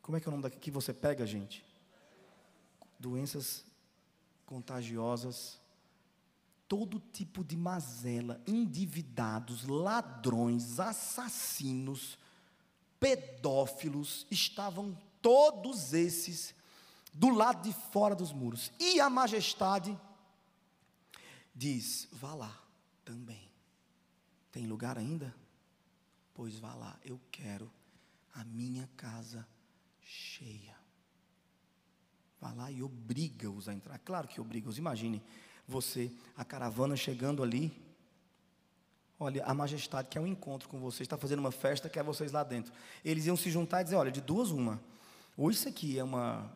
[0.00, 1.64] Como é que é o nome daqui que você pega, gente?
[2.98, 3.64] Doenças
[4.46, 5.60] contagiosas,
[6.68, 12.18] todo tipo de mazela, endividados, ladrões, assassinos,
[12.98, 16.54] pedófilos, estavam todos esses
[17.12, 18.72] do lado de fora dos muros.
[18.78, 19.98] E a majestade
[21.54, 22.62] diz: vá lá
[23.04, 23.41] também.
[24.52, 25.34] Tem lugar ainda?
[26.34, 27.70] Pois vá lá, eu quero
[28.34, 29.46] a minha casa
[30.00, 30.76] cheia.
[32.40, 33.98] Vá lá e obriga-os a entrar.
[33.98, 34.78] Claro que obriga-os.
[34.78, 35.22] Imagine
[35.66, 37.72] você, a caravana chegando ali.
[39.18, 42.42] Olha, a majestade quer um encontro com vocês, está fazendo uma festa, quer vocês lá
[42.42, 42.72] dentro.
[43.04, 44.82] Eles iam se juntar e dizer: olha, de duas, uma.
[45.36, 46.50] Ou isso aqui é uma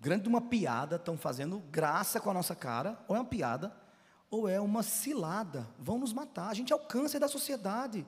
[0.00, 3.74] grande uma piada, estão fazendo graça com a nossa cara, ou é uma piada,
[4.30, 6.48] ou é uma cilada, vão nos matar.
[6.48, 8.06] A gente é o câncer da sociedade.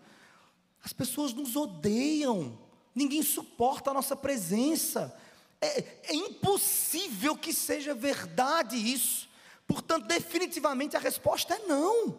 [0.84, 2.56] As pessoas nos odeiam,
[2.94, 5.14] ninguém suporta a nossa presença.
[5.60, 9.28] É, é impossível que seja verdade isso.
[9.66, 12.14] Portanto, definitivamente a resposta é não.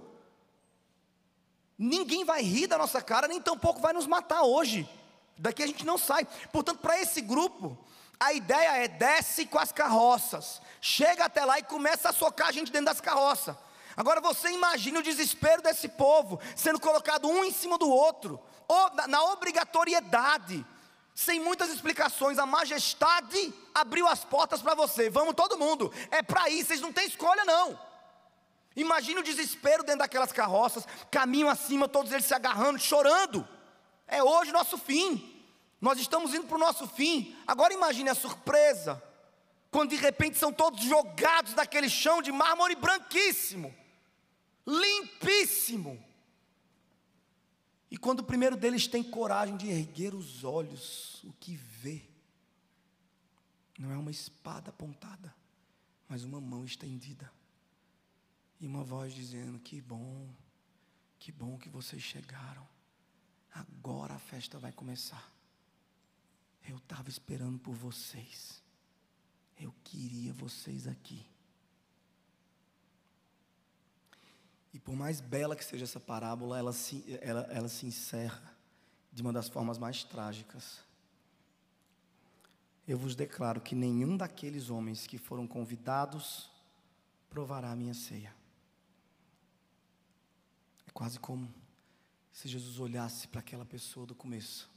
[1.78, 4.88] Ninguém vai rir da nossa cara, nem tampouco vai nos matar hoje.
[5.38, 6.28] Daqui a gente não sai.
[6.52, 7.78] Portanto, para esse grupo,
[8.20, 12.52] a ideia é desce com as carroças, chega até lá e começa a socar a
[12.52, 13.56] gente dentro das carroças.
[13.96, 18.40] Agora você imagine o desespero desse povo sendo colocado um em cima do outro,
[19.08, 20.66] na obrigatoriedade,
[21.14, 22.40] sem muitas explicações.
[22.40, 25.10] A majestade abriu as portas para você.
[25.10, 25.94] Vamos todo mundo.
[26.10, 27.80] É para ir, vocês não têm escolha não.
[28.76, 33.48] Imagine o desespero dentro daquelas carroças, caminho acima, todos eles se agarrando, chorando.
[34.08, 35.30] É hoje nosso fim.
[35.80, 37.38] Nós estamos indo para o nosso fim.
[37.46, 39.04] Agora imagine a surpresa,
[39.70, 43.83] quando de repente são todos jogados naquele chão de mármore branquíssimo
[44.66, 46.04] limpíssimo.
[47.90, 52.04] E quando o primeiro deles tem coragem de erguer os olhos, o que vê
[53.78, 55.34] não é uma espada apontada,
[56.08, 57.32] mas uma mão estendida.
[58.60, 60.28] E uma voz dizendo: Que bom,
[61.20, 62.68] que bom que vocês chegaram.
[63.52, 65.32] Agora a festa vai começar.
[66.68, 68.64] Eu estava esperando por vocês.
[69.60, 71.33] Eu queria vocês aqui.
[74.74, 78.54] E por mais bela que seja essa parábola, ela se, ela, ela se encerra
[79.12, 80.80] de uma das formas mais trágicas.
[82.88, 86.50] Eu vos declaro que nenhum daqueles homens que foram convidados
[87.30, 88.34] provará a minha ceia.
[90.88, 91.54] É quase como
[92.32, 94.70] se Jesus olhasse para aquela pessoa do começo,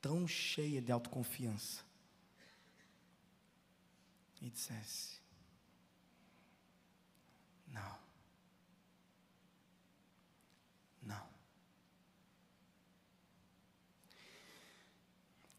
[0.00, 1.82] tão cheia de autoconfiança,
[4.40, 5.20] e dissesse:
[7.68, 8.01] Não.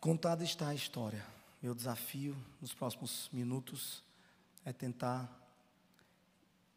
[0.03, 1.25] Contada está a história.
[1.61, 4.03] Meu desafio nos próximos minutos
[4.65, 5.31] é tentar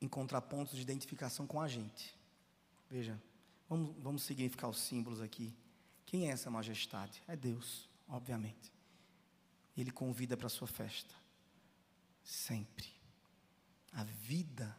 [0.01, 2.15] encontrar pontos de identificação com a gente.
[2.89, 3.21] Veja,
[3.69, 5.53] vamos, vamos significar os símbolos aqui.
[6.05, 7.21] Quem é essa majestade?
[7.27, 8.73] É Deus, obviamente.
[9.77, 11.13] Ele convida para a sua festa.
[12.23, 12.87] Sempre.
[13.93, 14.77] A vida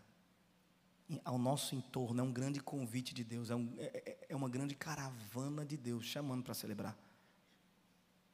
[1.25, 4.47] ao nosso entorno é um grande convite de Deus, é, um, é, é, é uma
[4.47, 6.97] grande caravana de Deus chamando para celebrar.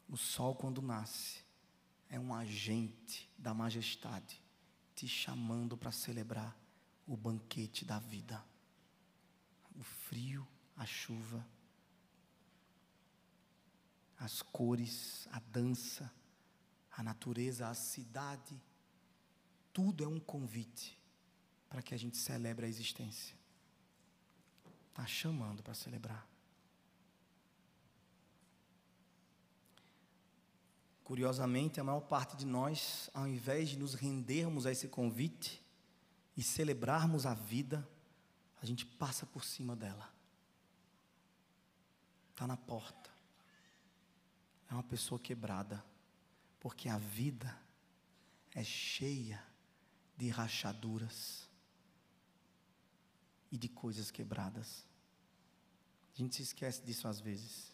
[0.08, 1.44] O sol, quando nasce,
[2.10, 4.42] é um agente da majestade
[4.96, 6.56] te chamando para celebrar
[7.08, 8.44] o banquete da vida.
[9.76, 11.46] O frio, a chuva,
[14.18, 16.14] as cores, a dança,
[16.92, 18.62] a natureza, a cidade,
[19.74, 20.98] tudo é um convite
[21.68, 23.36] para que a gente celebre a existência.
[24.90, 26.33] Está chamando para celebrar.
[31.04, 35.62] Curiosamente, a maior parte de nós, ao invés de nos rendermos a esse convite
[36.36, 37.88] e celebrarmos a vida,
[38.62, 40.10] a gente passa por cima dela.
[42.32, 43.12] Está na porta.
[44.70, 45.84] É uma pessoa quebrada,
[46.60, 47.56] porque a vida
[48.56, 49.44] é cheia
[50.18, 51.50] de rachaduras
[53.52, 54.86] e de coisas quebradas.
[56.14, 57.73] A gente se esquece disso às vezes.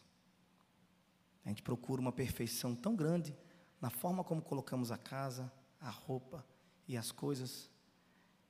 [1.45, 3.35] A gente procura uma perfeição tão grande
[3.81, 6.45] na forma como colocamos a casa, a roupa
[6.87, 7.69] e as coisas,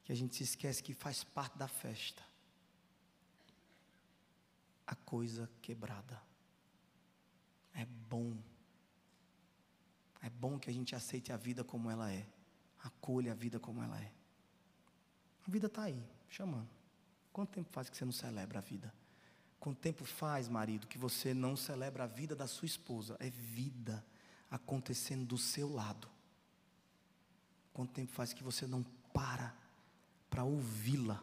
[0.03, 2.23] que a gente se esquece que faz parte da festa.
[4.87, 6.19] A coisa quebrada.
[7.73, 8.35] É bom.
[10.21, 12.27] É bom que a gente aceite a vida como ela é.
[12.83, 14.11] Acolha a vida como ela é.
[15.47, 16.03] A vida está aí.
[16.27, 16.69] chamando.
[17.31, 18.93] Quanto tempo faz que você não celebra a vida?
[19.59, 23.17] Quanto tempo faz, marido, que você não celebra a vida da sua esposa?
[23.19, 24.03] É vida
[24.49, 26.07] acontecendo do seu lado.
[27.73, 29.53] Quanto tempo faz que você não para
[30.29, 31.21] para ouvi-la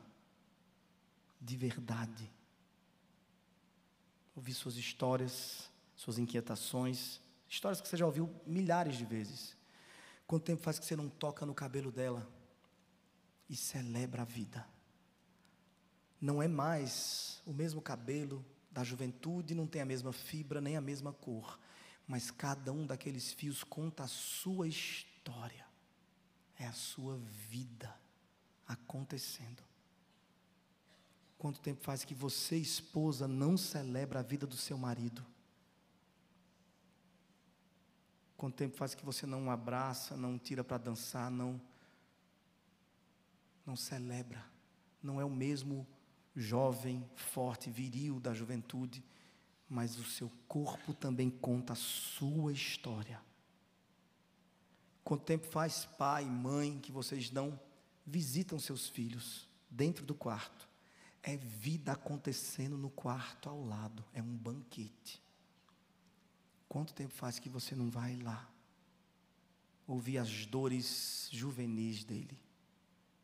[1.40, 2.30] de verdade?
[4.34, 9.56] Ouvir suas histórias, suas inquietações, histórias que você já ouviu milhares de vezes.
[10.26, 12.28] Quanto tempo faz que você não toca no cabelo dela
[13.48, 14.75] e celebra a vida?
[16.20, 20.80] Não é mais o mesmo cabelo da juventude, não tem a mesma fibra nem a
[20.80, 21.58] mesma cor,
[22.06, 25.66] mas cada um daqueles fios conta a sua história,
[26.58, 27.16] é a sua
[27.48, 27.94] vida
[28.66, 29.62] acontecendo.
[31.38, 35.24] Quanto tempo faz que você, esposa, não celebra a vida do seu marido?
[38.36, 41.60] Quanto tempo faz que você não abraça, não tira para dançar, não
[43.64, 44.44] não celebra?
[45.02, 45.86] Não é o mesmo
[46.36, 49.02] jovem, forte, viril da juventude,
[49.68, 53.20] mas o seu corpo também conta a sua história.
[55.02, 57.58] Quanto tempo faz pai, mãe, que vocês não
[58.04, 60.68] visitam seus filhos dentro do quarto?
[61.22, 65.22] É vida acontecendo no quarto ao lado, é um banquete.
[66.68, 68.48] Quanto tempo faz que você não vai lá
[69.86, 72.38] ouvir as dores juvenis dele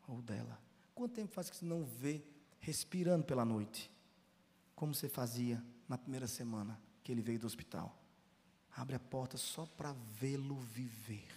[0.07, 0.59] ou dela?
[0.95, 2.23] Quanto tempo faz que você não vê
[2.63, 3.89] respirando pela noite,
[4.75, 7.95] como você fazia na primeira semana que ele veio do hospital?
[8.75, 11.27] Abre a porta só para vê-lo viver.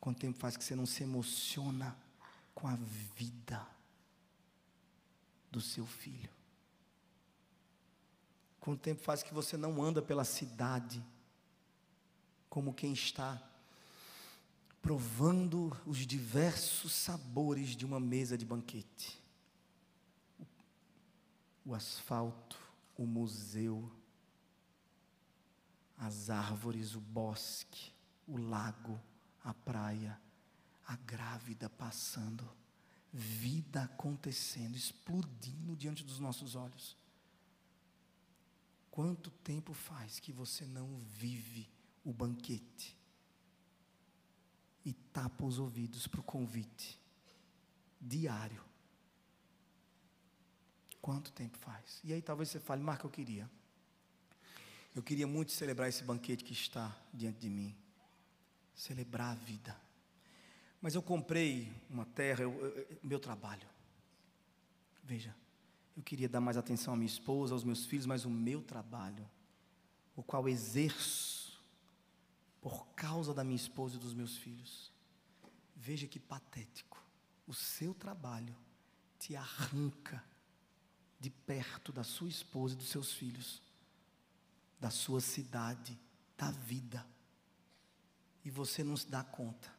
[0.00, 1.96] Quanto tempo faz que você não se emociona
[2.54, 2.74] com a
[3.14, 3.64] vida?
[5.52, 6.30] do seu filho?
[8.58, 11.04] Quanto tempo faz que você não anda pela cidade
[12.48, 13.40] como quem está
[14.80, 19.21] provando os diversos sabores de uma mesa de banquete?
[21.64, 22.58] O asfalto,
[22.96, 23.90] o museu,
[25.96, 27.92] as árvores, o bosque,
[28.26, 29.00] o lago,
[29.44, 30.20] a praia,
[30.86, 32.48] a grávida passando
[33.12, 36.96] vida acontecendo, explodindo diante dos nossos olhos.
[38.90, 41.68] Quanto tempo faz que você não vive
[42.04, 42.96] o banquete
[44.84, 46.98] e tapa os ouvidos para o convite
[48.00, 48.64] diário?
[51.02, 52.00] Quanto tempo faz?
[52.04, 53.50] E aí talvez você fale, Marco, eu queria.
[54.94, 57.74] Eu queria muito celebrar esse banquete que está diante de mim.
[58.72, 59.76] Celebrar a vida.
[60.80, 63.66] Mas eu comprei uma terra, eu, eu, meu trabalho.
[65.02, 65.34] Veja,
[65.96, 69.28] eu queria dar mais atenção à minha esposa, aos meus filhos, mas o meu trabalho,
[70.14, 71.60] o qual exerço
[72.60, 74.92] por causa da minha esposa e dos meus filhos.
[75.74, 77.02] Veja que patético.
[77.44, 78.54] O seu trabalho
[79.18, 80.22] te arranca
[81.22, 83.62] de perto da sua esposa e dos seus filhos,
[84.80, 85.96] da sua cidade,
[86.36, 87.06] da vida.
[88.44, 89.72] E você não se dá conta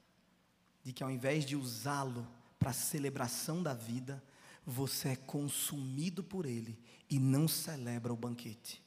[0.86, 2.26] de que ao invés de usá-lo
[2.58, 4.24] para a celebração da vida,
[4.66, 6.80] você é consumido por ele
[7.10, 8.82] e não celebra o banquete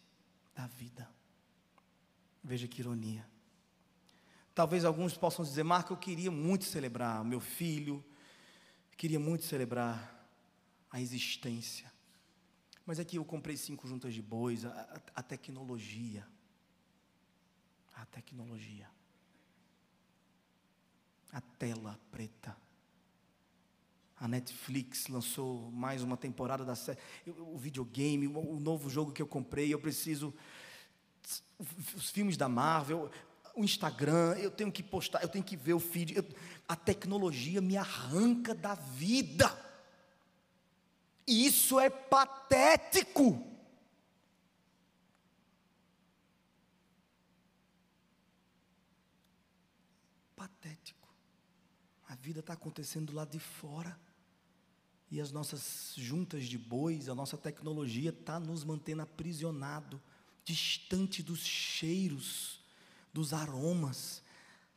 [0.55, 1.07] da vida.
[2.43, 3.29] Veja que ironia.
[4.55, 8.03] Talvez alguns possam dizer, Marco, eu queria muito celebrar o meu filho,
[8.97, 10.27] queria muito celebrar
[10.91, 11.95] a existência.
[12.87, 16.27] Mas aqui eu comprei cinco juntas de bois, a, a, a tecnologia.
[17.95, 18.89] A tecnologia
[21.37, 22.57] a tela preta.
[24.19, 26.99] A Netflix lançou mais uma temporada da série.
[27.27, 30.33] O videogame, o novo jogo que eu comprei, eu preciso.
[31.95, 33.11] Os filmes da Marvel,
[33.55, 36.17] o Instagram, eu tenho que postar, eu tenho que ver o feed.
[36.17, 36.25] Eu,
[36.67, 39.66] a tecnologia me arranca da vida.
[41.27, 43.43] E isso é patético.
[50.37, 51.07] Patético
[52.27, 53.97] vida está acontecendo lá de fora.
[55.09, 60.03] E as nossas juntas de bois, a nossa tecnologia está nos mantendo aprisionado,
[60.45, 62.61] distante dos cheiros,
[63.13, 64.25] dos aromas,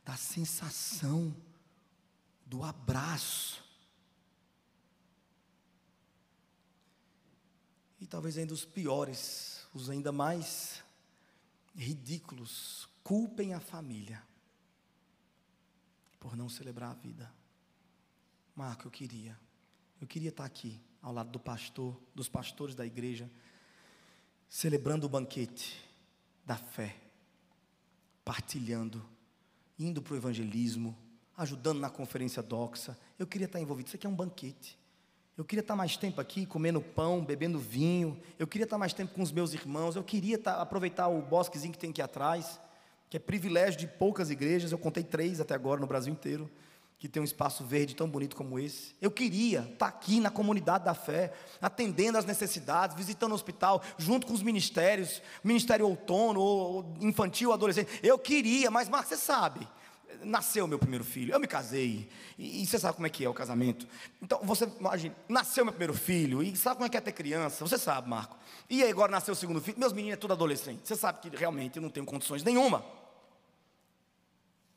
[0.06, 1.36] da sensação,
[2.46, 3.64] do abraço.
[8.00, 10.84] E talvez ainda os piores, os ainda mais
[11.76, 14.22] ridículos, culpem a família
[16.20, 17.32] por não celebrar a vida.
[18.56, 19.38] Marco, eu queria.
[20.02, 23.30] Eu queria estar aqui, ao lado do pastor, dos pastores da igreja,
[24.50, 25.80] celebrando o banquete
[26.46, 26.96] da fé,
[28.26, 29.06] partilhando,
[29.78, 30.98] indo para o evangelismo,
[31.38, 32.98] ajudando na conferência doxa.
[33.18, 33.88] Eu queria estar envolvido.
[33.88, 34.78] Isso aqui é um banquete.
[35.40, 38.20] Eu queria estar mais tempo aqui, comendo pão, bebendo vinho.
[38.38, 39.96] Eu queria estar mais tempo com os meus irmãos.
[39.96, 42.60] Eu queria estar, aproveitar o bosquezinho que tem aqui atrás,
[43.10, 44.74] que é privilégio de poucas igrejas.
[44.74, 46.52] Eu contei três até agora no Brasil inteiro,
[46.98, 48.94] que tem um espaço verde tão bonito como esse.
[49.02, 51.32] Eu queria estar aqui na comunidade da fé,
[51.62, 57.90] atendendo às necessidades, visitando o hospital, junto com os ministérios, ministério outono, ou infantil, adolescente.
[58.04, 59.66] Eu queria, mas Marcos, você sabe
[60.24, 63.30] nasceu meu primeiro filho, eu me casei, e, e, você sabe como é que é
[63.30, 63.88] o casamento.
[64.22, 67.66] Então, você imagina, nasceu meu primeiro filho, e sabe como é que é ter criança?
[67.66, 68.38] Você sabe, Marco.
[68.70, 70.82] E aí, agora nasceu o segundo filho, meus meninos é tudo adolescente.
[70.84, 72.84] Você sabe que realmente eu não tenho condições nenhuma.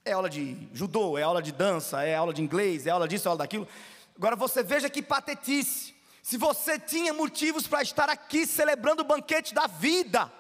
[0.05, 3.28] É aula de judô, é aula de dança, é aula de inglês, é aula disso,
[3.28, 3.68] é aula daquilo.
[4.16, 5.95] Agora você veja que patetice.
[6.22, 10.30] Se você tinha motivos para estar aqui celebrando o banquete da vida,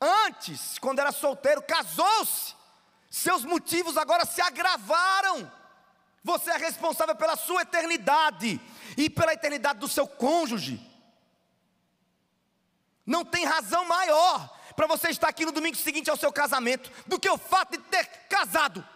[0.00, 2.54] antes, quando era solteiro, casou-se,
[3.10, 5.50] seus motivos agora se agravaram.
[6.22, 8.60] Você é responsável pela sua eternidade
[8.96, 10.84] e pela eternidade do seu cônjuge.
[13.06, 17.18] Não tem razão maior para você estar aqui no domingo seguinte ao seu casamento do
[17.18, 18.86] que o fato de ter casado.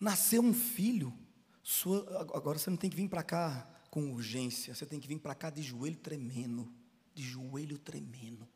[0.00, 1.16] Nasceu um filho,
[1.62, 5.18] sua, agora você não tem que vir para cá com urgência, você tem que vir
[5.20, 6.70] para cá de joelho tremendo,
[7.14, 8.46] de joelho tremendo.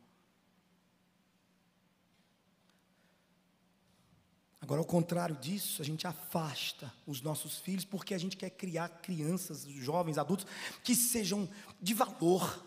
[4.68, 8.86] Agora, ao contrário disso, a gente afasta os nossos filhos porque a gente quer criar
[9.00, 10.46] crianças, jovens, adultos
[10.84, 11.48] que sejam
[11.80, 12.62] de valor,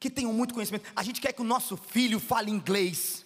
[0.00, 0.90] que tenham muito conhecimento.
[0.96, 3.24] A gente quer que o nosso filho fale inglês.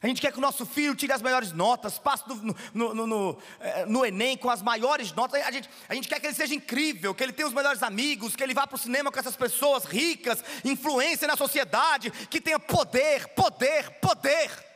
[0.00, 3.06] A gente quer que o nosso filho tire as melhores notas, passe no, no, no,
[3.08, 5.42] no, eh, Enem com as maiores notas.
[5.44, 8.36] A gente, a gente quer que ele seja incrível, que ele tenha os melhores amigos,
[8.36, 12.60] que ele vá para o cinema com essas pessoas ricas, influência na sociedade, que tenha
[12.60, 14.67] poder, poder, poder.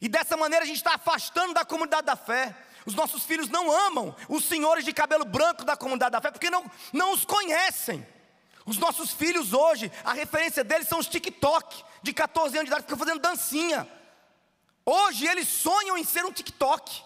[0.00, 2.54] E dessa maneira a gente está afastando da comunidade da fé.
[2.84, 6.50] Os nossos filhos não amam os senhores de cabelo branco da comunidade da fé, porque
[6.50, 8.06] não, não os conhecem.
[8.64, 12.82] Os nossos filhos hoje, a referência deles são os TikTok, de 14 anos de idade,
[12.82, 13.88] ficam fazendo dancinha.
[14.84, 17.02] Hoje eles sonham em ser um TikTok,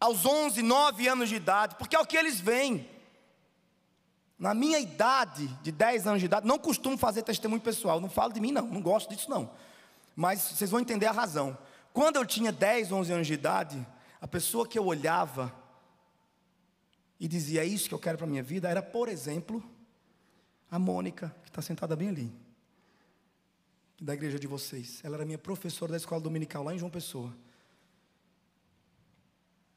[0.00, 2.88] aos 11, 9 anos de idade, porque é o que eles veem.
[4.38, 8.32] Na minha idade, de 10 anos de idade, não costumo fazer testemunho pessoal, não falo
[8.32, 9.50] de mim não, não gosto disso não
[10.18, 11.56] mas vocês vão entender a razão.
[11.92, 13.86] Quando eu tinha 10, 11 anos de idade,
[14.20, 15.54] a pessoa que eu olhava
[17.20, 19.62] e dizia: É isso que eu quero para a minha vida, era, por exemplo,
[20.68, 22.32] a Mônica, que está sentada bem ali,
[24.00, 25.00] da igreja de vocês.
[25.04, 27.32] Ela era minha professora da escola dominical lá em João Pessoa.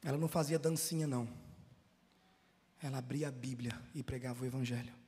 [0.04, 1.30] Ela não fazia dancinha, não.
[2.82, 5.01] Ela abria a Bíblia e pregava o Evangelho.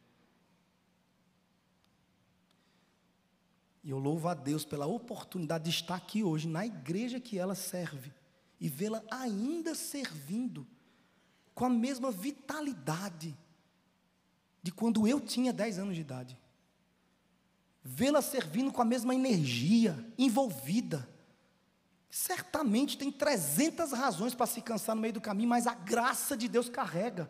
[3.84, 7.54] E eu louvo a Deus pela oportunidade de estar aqui hoje, na igreja que ela
[7.54, 8.14] serve,
[8.60, 10.66] e vê-la ainda servindo,
[11.54, 13.38] com a mesma vitalidade
[14.62, 16.40] de quando eu tinha 10 anos de idade.
[17.84, 21.08] Vê-la servindo com a mesma energia, envolvida.
[22.10, 26.48] Certamente tem 300 razões para se cansar no meio do caminho, mas a graça de
[26.48, 27.30] Deus carrega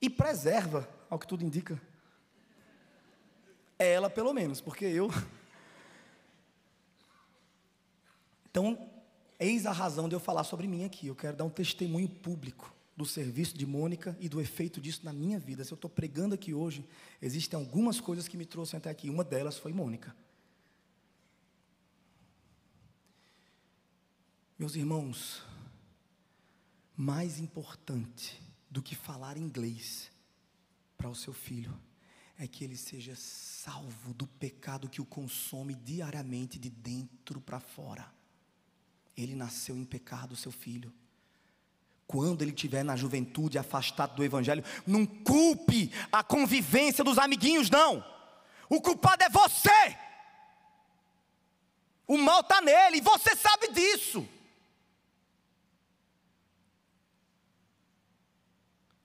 [0.00, 1.80] e preserva, ao que tudo indica.
[3.82, 5.10] Ela, pelo menos, porque eu.
[8.50, 8.90] Então,
[9.40, 11.06] eis a razão de eu falar sobre mim aqui.
[11.06, 15.12] Eu quero dar um testemunho público do serviço de Mônica e do efeito disso na
[15.12, 15.64] minha vida.
[15.64, 16.86] Se eu estou pregando aqui hoje,
[17.20, 19.08] existem algumas coisas que me trouxeram até aqui.
[19.08, 20.14] Uma delas foi Mônica.
[24.58, 25.42] Meus irmãos,
[26.96, 30.10] mais importante do que falar inglês
[30.96, 31.74] para o seu filho
[32.42, 38.12] é que ele seja salvo do pecado que o consome diariamente de dentro para fora.
[39.16, 40.92] Ele nasceu em pecado, seu filho.
[42.04, 48.04] Quando ele estiver na juventude afastado do Evangelho, não culpe a convivência dos amiguinhos, não.
[48.68, 49.96] O culpado é você.
[52.08, 54.28] O mal está nele, e você sabe disso.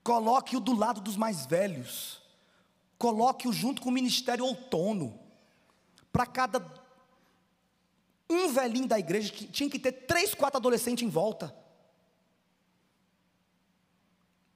[0.02, 2.20] Coloque-o do lado dos mais velhos.
[2.98, 5.18] Coloque-o junto com o ministério outono.
[6.12, 6.58] Para cada
[8.28, 11.54] um velhinho da igreja, que tinha que ter três, quatro adolescentes em volta.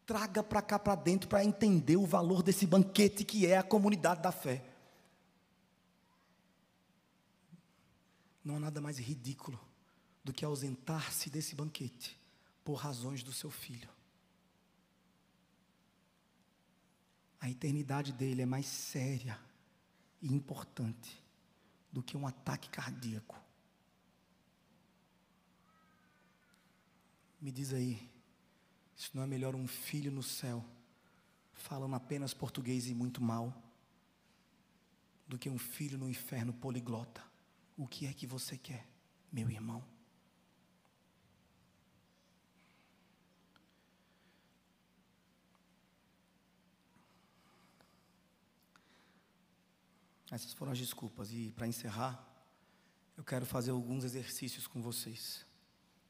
[0.04, 4.20] Traga para cá para dentro para entender o valor desse banquete que é a comunidade
[4.20, 4.64] da fé.
[8.44, 9.58] Não há nada mais ridículo
[10.24, 12.18] do que ausentar-se desse banquete
[12.64, 13.88] por razões do seu filho.
[17.42, 19.36] A eternidade dele é mais séria
[20.22, 21.20] e importante
[21.90, 23.36] do que um ataque cardíaco.
[27.40, 28.08] Me diz aí,
[28.94, 30.64] se não é melhor um filho no céu,
[31.52, 33.52] falando apenas português e muito mal,
[35.26, 37.24] do que um filho no inferno poliglota.
[37.76, 38.86] O que é que você quer,
[39.32, 39.82] meu irmão?
[50.32, 51.30] Essas foram as desculpas.
[51.30, 52.26] E para encerrar,
[53.18, 55.44] eu quero fazer alguns exercícios com vocês.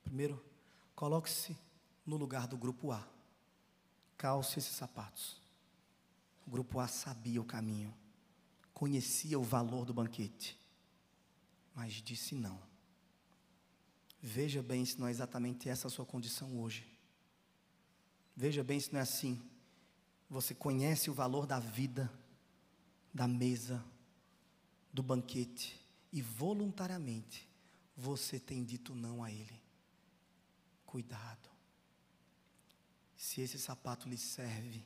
[0.04, 0.42] Primeiro,
[0.94, 1.58] coloque-se
[2.06, 3.04] no lugar do grupo A.
[4.16, 5.42] Calce esses sapatos.
[6.46, 7.92] O grupo A sabia o caminho,
[8.72, 10.58] conhecia o valor do banquete,
[11.74, 12.60] mas disse não.
[14.20, 16.86] Veja bem se não é exatamente essa a sua condição hoje.
[18.36, 19.42] Veja bem se não é assim.
[20.30, 22.12] Você conhece o valor da vida,
[23.12, 23.84] da mesa,
[24.92, 25.80] do banquete
[26.12, 27.48] e voluntariamente
[27.96, 29.60] você tem dito não a Ele.
[30.84, 31.48] Cuidado.
[33.16, 34.84] Se esse sapato lhe serve,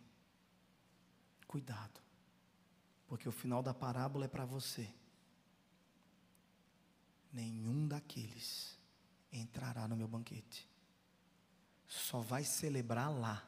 [1.47, 2.01] cuidado,
[3.07, 4.89] porque o final da parábola é para você.
[7.33, 8.79] Nenhum daqueles
[9.33, 10.69] entrará no meu banquete,
[11.87, 13.47] só vai celebrar lá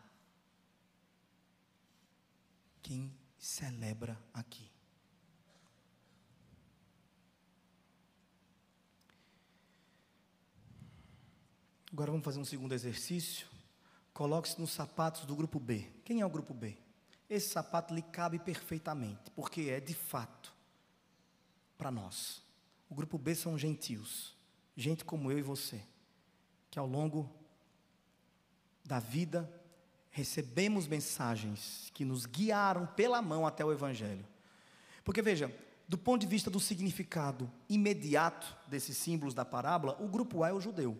[2.82, 4.70] quem celebra aqui.
[11.92, 13.46] Agora vamos fazer um segundo exercício.
[14.12, 15.86] Coloque-se nos sapatos do grupo B.
[16.04, 16.76] Quem é o grupo B?
[17.30, 20.52] Esse sapato lhe cabe perfeitamente, porque é de fato
[21.76, 22.42] para nós.
[22.90, 24.36] O grupo B são gentios,
[24.76, 25.82] gente como eu e você,
[26.70, 27.30] que ao longo
[28.84, 29.50] da vida
[30.10, 34.26] recebemos mensagens que nos guiaram pela mão até o Evangelho.
[35.04, 35.54] Porque veja,
[35.86, 40.52] do ponto de vista do significado imediato desses símbolos da parábola, o grupo A é
[40.52, 40.98] o judeu.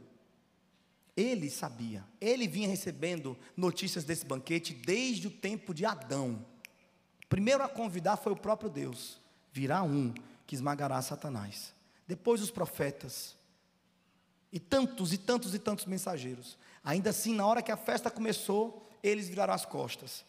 [1.18, 6.46] Ele sabia, ele vinha recebendo notícias desse banquete desde o tempo de Adão.
[7.28, 9.18] Primeiro a convidar foi o próprio Deus.
[9.52, 10.14] Virá um
[10.46, 11.74] que esmagará Satanás.
[12.06, 13.36] Depois os profetas.
[14.52, 16.56] E tantos e tantos e tantos mensageiros.
[16.84, 20.24] Ainda assim, na hora que a festa começou, eles viraram as costas.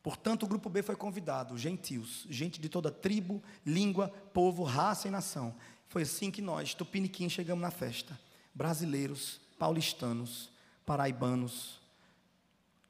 [0.00, 5.10] Portanto, o grupo B foi convidado, gentios, gente de toda tribo, língua, povo, raça e
[5.10, 5.56] nação.
[5.88, 8.16] Foi assim que nós, tupiniquim, chegamos na festa.
[8.54, 10.50] Brasileiros, paulistanos,
[10.86, 11.82] paraibanos,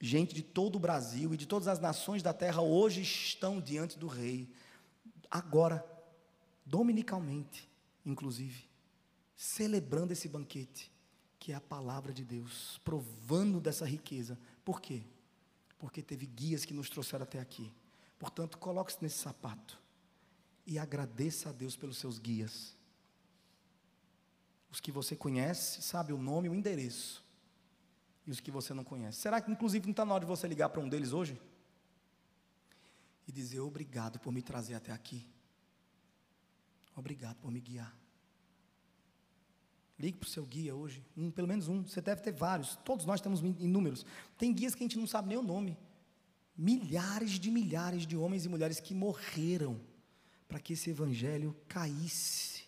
[0.01, 3.99] gente de todo o Brasil e de todas as nações da terra hoje estão diante
[3.99, 4.49] do rei.
[5.29, 5.85] Agora,
[6.65, 7.69] dominicalmente,
[8.07, 8.69] inclusive,
[9.37, 10.93] celebrando esse banquete,
[11.41, 14.39] que é a palavra de Deus, provando dessa riqueza.
[14.65, 15.03] Por quê?
[15.77, 17.73] Porque teve guias que nos trouxeram até aqui.
[18.17, 19.77] Portanto, coloque-se nesse sapato
[20.65, 22.79] e agradeça a Deus pelos seus guias
[24.71, 27.25] os que você conhece, sabe o nome o endereço.
[28.27, 29.19] E os que você não conhece.
[29.19, 31.41] Será que, inclusive, não está na hora de você ligar para um deles hoje?
[33.27, 35.27] E dizer: Obrigado por me trazer até aqui.
[36.95, 37.97] Obrigado por me guiar.
[39.99, 41.83] Ligue para o seu guia hoje, um, pelo menos um.
[41.83, 42.77] Você deve ter vários.
[42.77, 44.07] Todos nós temos inúmeros.
[44.39, 45.77] Tem guias que a gente não sabe nem o nome.
[46.57, 49.81] Milhares de milhares de homens e mulheres que morreram
[50.49, 52.65] para que esse evangelho caísse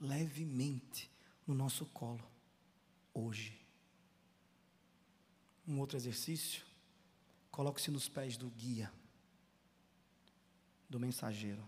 [0.00, 1.10] levemente
[1.50, 2.24] no nosso colo,
[3.12, 3.60] hoje.
[5.66, 6.64] Um outro exercício,
[7.50, 8.92] coloque-se nos pés do guia,
[10.88, 11.66] do mensageiro,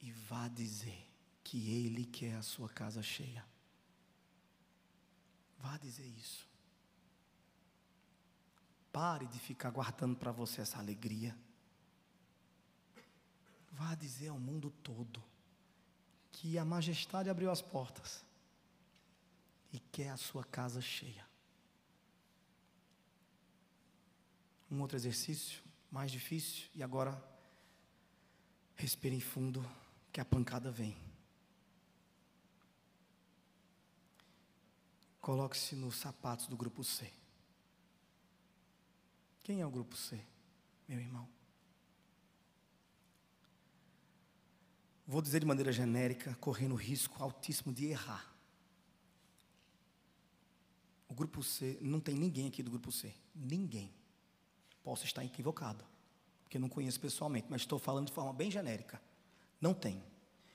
[0.00, 1.04] e vá dizer
[1.42, 3.44] que ele quer a sua casa cheia.
[5.58, 6.46] Vá dizer isso.
[8.92, 11.36] Pare de ficar guardando para você essa alegria.
[13.72, 15.20] Vá dizer ao mundo todo
[16.30, 18.27] que a majestade abriu as portas
[19.72, 21.26] e quer a sua casa cheia.
[24.70, 27.22] Um outro exercício, mais difícil, e agora
[28.76, 29.64] respire fundo,
[30.12, 30.96] que a pancada vem.
[35.20, 37.12] Coloque-se nos sapatos do grupo C.
[39.42, 40.20] Quem é o grupo C,
[40.86, 41.28] meu irmão?
[45.06, 48.37] Vou dizer de maneira genérica, correndo risco altíssimo de errar.
[51.08, 53.12] O grupo C, não tem ninguém aqui do grupo C.
[53.34, 53.92] Ninguém.
[54.82, 55.84] Posso estar equivocado,
[56.42, 59.00] porque não conheço pessoalmente, mas estou falando de forma bem genérica.
[59.60, 60.02] Não tem.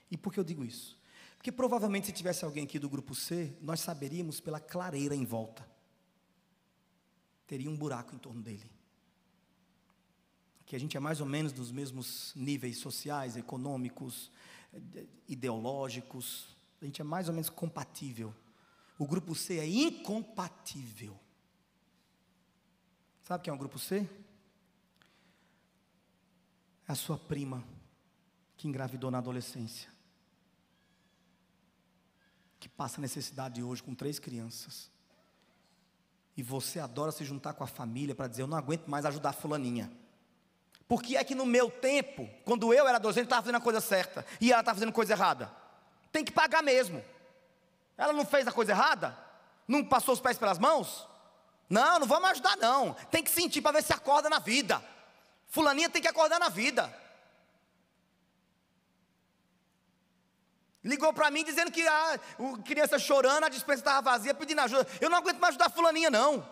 [0.10, 0.98] E por que eu digo isso?
[1.38, 5.68] Porque provavelmente se tivesse alguém aqui do grupo C, nós saberíamos pela clareira em volta.
[7.46, 8.72] Teria um buraco em torno dele.
[10.66, 14.32] Que a gente é mais ou menos dos mesmos níveis sociais, econômicos,
[15.28, 16.56] ideológicos.
[16.82, 18.34] A gente é mais ou menos compatível.
[19.04, 21.20] O grupo C é incompatível.
[23.22, 24.10] Sabe quem é o grupo C?
[26.88, 27.62] É a sua prima
[28.56, 29.90] que engravidou na adolescência.
[32.62, 34.90] Que passa necessidade hoje com três crianças.
[36.38, 39.32] E você adora se juntar com a família para dizer: Eu não aguento mais ajudar
[39.32, 39.92] a fulaninha.
[40.88, 44.26] Porque é que no meu tempo, quando eu era adolescente, estava fazendo a coisa certa
[44.40, 45.54] e ela estava fazendo coisa errada.
[46.10, 47.04] Tem que pagar mesmo.
[47.98, 49.18] Ela não fez a coisa errada?
[49.68, 51.08] Não passou os pés pelas mãos?
[51.70, 52.94] Não, não vamos ajudar, não.
[53.10, 54.84] Tem que sentir para ver se acorda na vida.
[55.48, 56.94] Fulaninha tem que acordar na vida.
[60.84, 62.20] Ligou para mim dizendo que a
[62.66, 64.86] criança chorando, a dispensa estava vazia, pedindo ajuda.
[65.00, 66.46] Eu não aguento mais ajudar a fulaninha, não.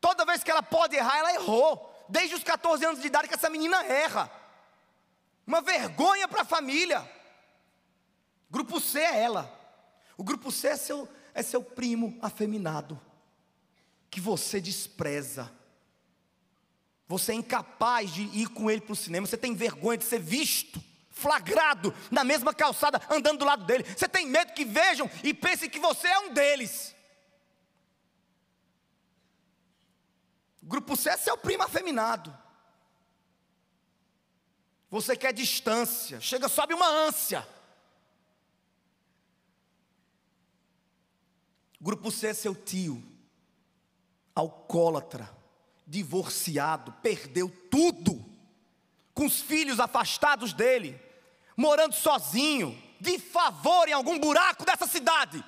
[0.00, 1.86] Toda vez que ela pode errar, ela errou.
[2.08, 4.28] Desde os 14 anos de idade que essa menina erra.
[5.46, 7.08] Uma vergonha para a família.
[8.50, 9.59] Grupo C é ela.
[10.20, 13.00] O grupo C é seu, é seu primo afeminado.
[14.10, 15.50] Que você despreza.
[17.08, 19.26] Você é incapaz de ir com ele para o cinema.
[19.26, 23.82] Você tem vergonha de ser visto flagrado na mesma calçada, andando do lado dele.
[23.82, 26.94] Você tem medo que vejam e pensem que você é um deles.
[30.62, 32.38] Grupo C é seu primo afeminado.
[34.90, 37.48] Você quer distância, chega, sobe uma ânsia.
[41.80, 43.02] Grupo C é seu tio,
[44.34, 45.30] alcoólatra,
[45.86, 48.24] divorciado, perdeu tudo,
[49.14, 51.00] com os filhos afastados dele
[51.60, 55.44] morando sozinho, de favor em algum buraco dessa cidade.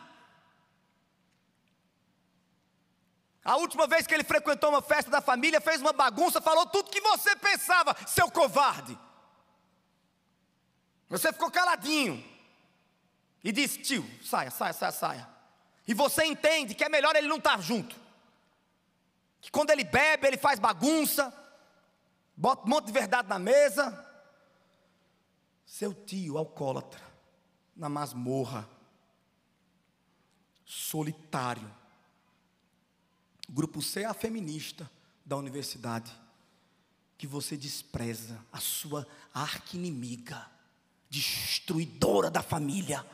[3.43, 6.91] A última vez que ele frequentou uma festa da família, fez uma bagunça, falou tudo
[6.91, 8.97] que você pensava, seu covarde.
[11.09, 12.23] Você ficou caladinho
[13.43, 15.29] e disse: tio, saia, saia, saia, saia.
[15.87, 17.97] E você entende que é melhor ele não estar junto.
[19.41, 21.33] Que quando ele bebe, ele faz bagunça,
[22.37, 24.09] bota um monte de verdade na mesa,
[25.67, 27.01] seu tio alcoólatra,
[27.75, 28.69] na masmorra,
[30.65, 31.69] solitário.
[33.49, 34.89] Grupo C é a feminista
[35.25, 36.13] da universidade,
[37.19, 40.51] que você despreza, a sua arquinimiga,
[41.11, 43.05] destruidora da família.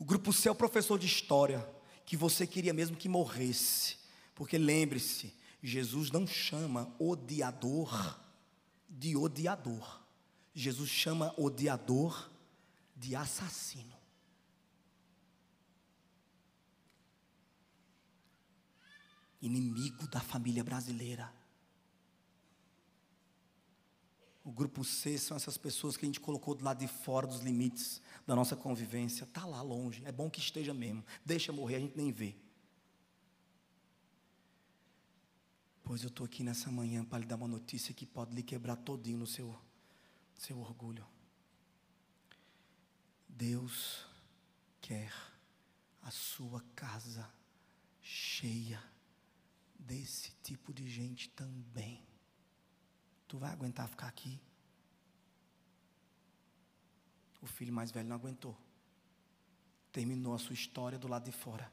[0.00, 1.68] O grupo C é o professor de história,
[2.06, 3.98] que você queria mesmo que morresse,
[4.34, 8.18] porque lembre-se, Jesus não chama odiador
[8.88, 10.00] de odiador.
[10.54, 12.30] Jesus chama odiador
[12.96, 13.94] de assassino.
[19.42, 21.30] Inimigo da família brasileira.
[24.42, 27.40] O grupo C são essas pessoas que a gente colocou do lado de fora dos
[27.40, 28.00] limites
[28.30, 29.24] da nossa convivência.
[29.24, 31.04] Está lá longe, é bom que esteja mesmo.
[31.24, 32.36] Deixa morrer, a gente nem vê.
[35.82, 38.76] Pois eu estou aqui nessa manhã para lhe dar uma notícia que pode lhe quebrar
[38.76, 39.58] todinho no seu,
[40.36, 41.04] seu orgulho.
[43.28, 44.06] Deus
[44.80, 45.12] quer
[46.00, 47.28] a sua casa
[48.00, 48.80] cheia
[49.76, 52.06] desse tipo de gente também.
[53.26, 54.40] Tu vai aguentar ficar aqui?
[57.40, 58.56] O filho mais velho não aguentou.
[59.92, 61.70] Terminou a sua história do lado de fora.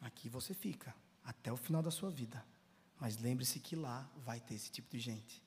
[0.00, 0.94] Aqui você fica
[1.24, 2.44] até o final da sua vida.
[2.98, 5.42] Mas lembre-se que lá vai ter esse tipo de gente.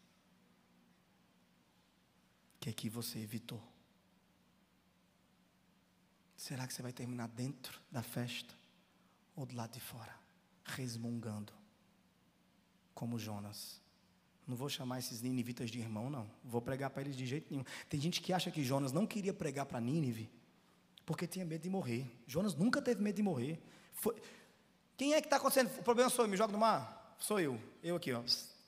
[2.59, 3.61] Que aqui você evitou.
[6.35, 8.53] Será que você vai terminar dentro da festa
[9.35, 10.17] ou do lado de fora,
[10.63, 11.53] resmungando,
[12.93, 13.81] como Jonas?
[14.49, 16.27] Não vou chamar esses ninivitas de irmão, não.
[16.43, 17.63] Vou pregar para eles de jeito nenhum.
[17.87, 20.27] Tem gente que acha que Jonas não queria pregar para Nínive
[21.05, 22.11] porque tinha medo de morrer.
[22.25, 23.61] Jonas nunca teve medo de morrer.
[23.93, 24.15] Foi,
[24.97, 25.69] quem é que está acontecendo?
[25.79, 27.15] O problema sou eu, me joga no mar?
[27.19, 27.61] Sou eu.
[27.83, 28.23] Eu aqui, ó.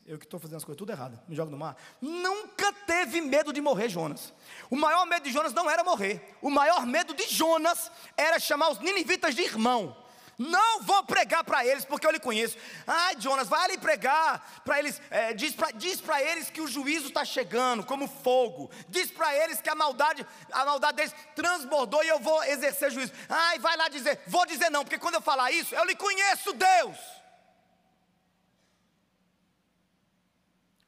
[0.06, 1.20] Eu que estou fazendo as coisas tudo errado.
[1.28, 1.76] Me joga no mar.
[2.00, 4.32] Nunca teve medo de morrer, Jonas.
[4.70, 6.36] O maior medo de Jonas não era morrer.
[6.44, 9.98] O maior medo de Jonas era chamar os ninivitas de irmão.
[10.42, 12.58] Não vou pregar para eles, porque eu lhe conheço.
[12.88, 15.00] Ai, Jonas, vai ali pregar para eles.
[15.12, 18.72] É, diz para diz eles que o juízo está chegando, como fogo.
[18.90, 23.14] Diz para eles que a maldade, a maldade deles transbordou e eu vou exercer juízo.
[23.30, 24.20] Ai, vai lá dizer.
[24.26, 26.98] Vou dizer não, porque quando eu falar isso, eu lhe conheço, Deus.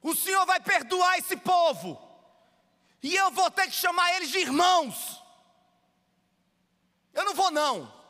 [0.02, 2.02] O Senhor vai perdoar esse povo.
[3.04, 5.22] E eu vou ter que chamar eles de irmãos.
[7.14, 8.03] Eu não vou não.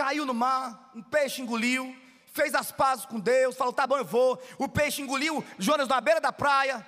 [0.00, 1.94] Caiu no mar, um peixe engoliu,
[2.32, 4.42] fez as pazes com Deus, falou: tá bom, eu vou.
[4.56, 6.84] O peixe engoliu Jonas na beira da praia.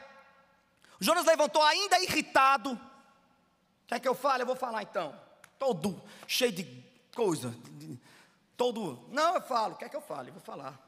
[0.99, 2.81] Jonas levantou ainda irritado.
[3.87, 4.45] Quer que eu fale?
[4.45, 5.15] Eu vou falar então.
[5.59, 6.65] Todo cheio de
[7.15, 7.55] coisa.
[8.57, 8.99] Todo.
[9.11, 9.77] Não, eu falo.
[9.77, 10.31] Quer que eu fale?
[10.31, 10.81] Eu vou falar.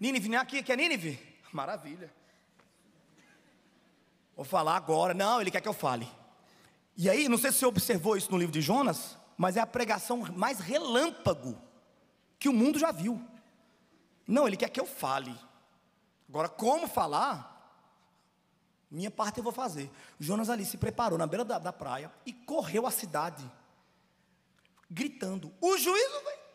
[0.00, 1.20] Nínive, é aqui que é Nínive?
[1.52, 2.10] Maravilha.
[4.34, 5.12] Vou falar agora.
[5.12, 6.08] Não, ele quer que eu fale.
[6.96, 9.66] E aí, não sei se você observou isso no livro de Jonas, mas é a
[9.66, 11.65] pregação mais relâmpago
[12.38, 13.22] que o mundo já viu.
[14.26, 15.34] Não, ele quer que eu fale.
[16.28, 17.56] Agora, como falar?
[18.90, 19.90] Minha parte eu vou fazer.
[20.18, 23.48] Jonas ali se preparou na beira da, da praia e correu a cidade,
[24.90, 26.46] gritando: O juízo vem.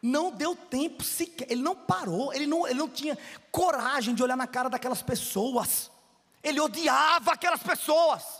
[0.00, 3.18] Não deu tempo sequer, ele não parou, ele não, ele não tinha
[3.50, 5.90] coragem de olhar na cara daquelas pessoas,
[6.40, 8.37] ele odiava aquelas pessoas.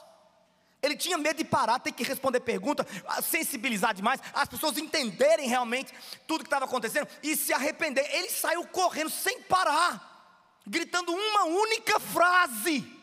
[0.81, 2.87] Ele tinha medo de parar, ter que responder perguntas,
[3.23, 5.93] sensibilizar demais, as pessoas entenderem realmente
[6.27, 8.09] tudo que estava acontecendo e se arrepender.
[8.15, 12.97] Ele saiu correndo sem parar, gritando uma única frase.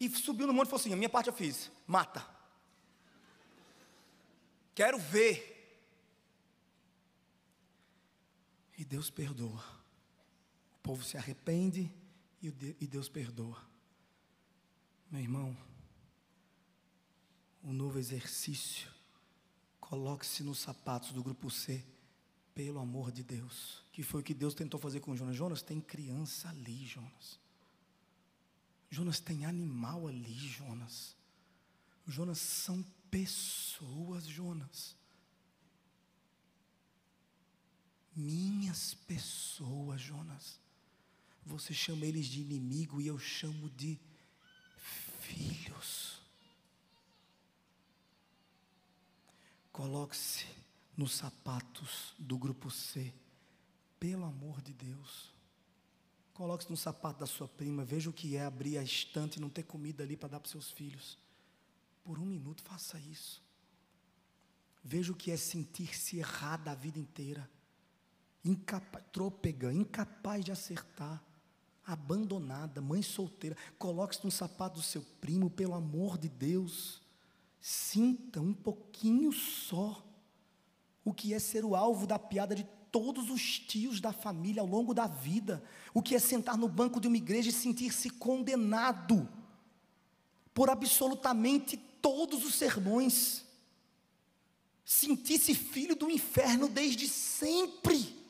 [0.00, 2.26] E subiu no monte e falou assim: A minha parte eu fiz, mata.
[4.74, 5.52] Quero ver.
[8.76, 9.64] E Deus perdoa.
[10.74, 11.88] O povo se arrepende
[12.42, 13.73] e Deus perdoa.
[15.10, 15.56] Meu irmão,
[17.62, 18.92] um novo exercício.
[19.80, 21.84] Coloque-se nos sapatos do grupo C,
[22.54, 23.84] pelo amor de Deus.
[23.92, 25.36] Que foi o que Deus tentou fazer com Jonas.
[25.36, 27.38] Jonas tem criança ali, Jonas.
[28.90, 31.16] Jonas tem animal ali, Jonas.
[32.06, 34.96] Jonas são pessoas, Jonas.
[38.14, 40.60] Minhas pessoas, Jonas.
[41.44, 43.98] Você chama eles de inimigo e eu chamo de
[45.34, 46.20] filhos.
[49.72, 50.46] Coloque-se
[50.96, 53.12] nos sapatos do grupo C,
[53.98, 55.34] pelo amor de Deus.
[56.32, 59.50] Coloque-se no sapato da sua prima, veja o que é abrir a estante e não
[59.50, 61.18] ter comida ali para dar para seus filhos.
[62.04, 63.42] Por um minuto, faça isso.
[64.82, 67.48] Veja o que é sentir-se errada a vida inteira,
[68.44, 71.22] incapaz, trôpega, incapaz de acertar
[71.86, 77.02] abandonada, mãe solteira, coloque-se no sapato do seu primo, pelo amor de Deus.
[77.60, 80.04] Sinta um pouquinho só
[81.04, 84.68] o que é ser o alvo da piada de todos os tios da família ao
[84.68, 85.62] longo da vida,
[85.92, 89.28] o que é sentar no banco de uma igreja e sentir-se condenado
[90.54, 93.44] por absolutamente todos os sermões,
[94.84, 98.23] sentir-se filho do inferno desde sempre.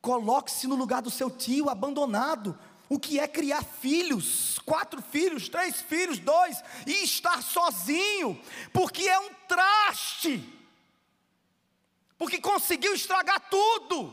[0.00, 2.58] Coloque-se no lugar do seu tio abandonado.
[2.88, 8.40] O que é criar filhos, quatro filhos, três filhos, dois, e estar sozinho,
[8.72, 10.42] porque é um traste,
[12.18, 14.12] porque conseguiu estragar tudo,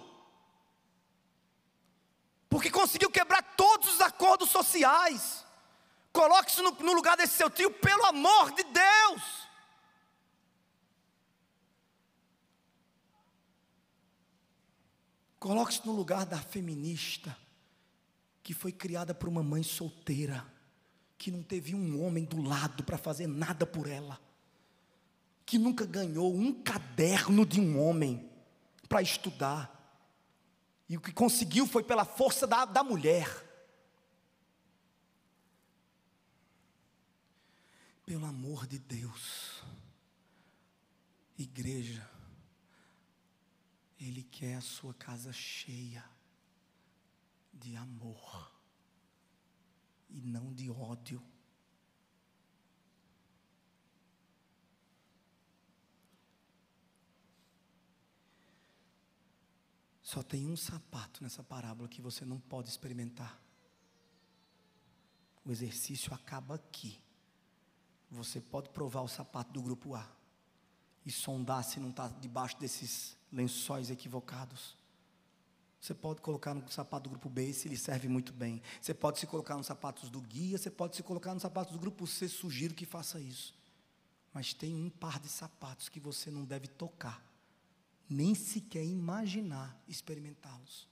[2.48, 5.44] porque conseguiu quebrar todos os acordos sociais.
[6.14, 9.47] Coloque-se no, no lugar desse seu tio, pelo amor de Deus.
[15.48, 17.38] Coloque-se no lugar da feminista,
[18.44, 20.46] que foi criada por uma mãe solteira,
[21.18, 24.20] que não teve um homem do lado para fazer nada por ela,
[25.46, 28.30] que nunca ganhou um caderno de um homem
[28.90, 29.74] para estudar,
[30.90, 33.26] e o que conseguiu foi pela força da, da mulher.
[38.06, 39.64] Pelo amor de Deus,
[41.38, 42.17] igreja,
[44.00, 46.04] ele quer a sua casa cheia
[47.52, 48.52] de amor
[50.10, 51.22] e não de ódio.
[60.02, 63.42] Só tem um sapato nessa parábola que você não pode experimentar.
[65.44, 67.02] O exercício acaba aqui.
[68.10, 70.10] Você pode provar o sapato do grupo A
[71.06, 74.76] e sondar se não está debaixo desses lençóis equivocados.
[75.80, 78.62] Você pode colocar no sapato do grupo B, se lhe serve muito bem.
[78.82, 81.80] Você pode se colocar nos sapatos do guia, você pode se colocar nos sapatos do
[81.80, 83.56] grupo C, sugiro que faça isso.
[84.34, 87.24] Mas tem um par de sapatos que você não deve tocar,
[88.10, 90.88] nem sequer imaginar experimentá-los.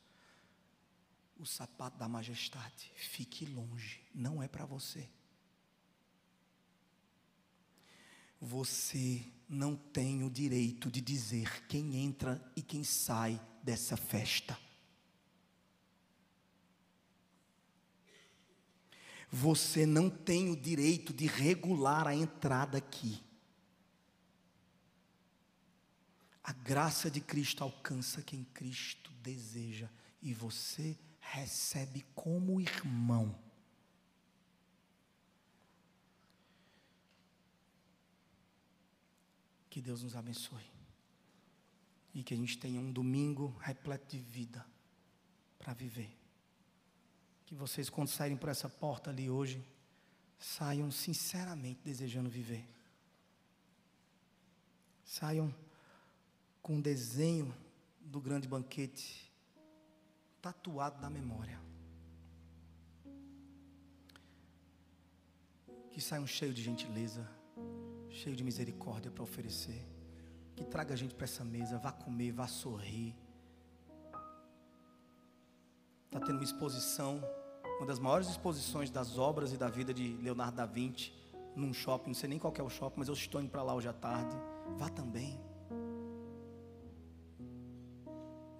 [1.37, 5.09] O sapato da majestade, fique longe, não é para você.
[8.45, 14.55] Você não tem o direito de dizer quem entra e quem sai dessa festa.
[19.31, 23.19] Você não tem o direito de regular a entrada aqui.
[26.43, 29.89] A graça de Cristo alcança quem Cristo deseja
[30.21, 33.43] e você recebe como irmão.
[39.75, 40.63] Que Deus nos abençoe.
[42.13, 44.65] E que a gente tenha um domingo repleto de vida
[45.59, 46.17] para viver.
[47.45, 49.61] Que vocês, quando saírem por essa porta ali hoje,
[50.39, 52.65] saiam sinceramente desejando viver.
[55.03, 55.53] Saiam
[56.61, 57.53] com um desenho
[57.99, 59.29] do grande banquete
[60.41, 61.61] tatuado na memória.
[65.91, 67.29] Que saiam cheios de gentileza,
[68.15, 69.85] cheio de misericórdia para oferecer.
[70.55, 73.13] Que traga a gente para essa mesa, vá comer, vá sorrir.
[76.05, 77.21] Está tendo uma exposição,
[77.77, 81.13] uma das maiores exposições das obras e da vida de Leonardo da Vinci,
[81.55, 83.75] num shopping, não sei nem qual é o shopping, mas eu estou indo para lá
[83.75, 84.35] hoje à tarde.
[84.77, 85.37] Vá também.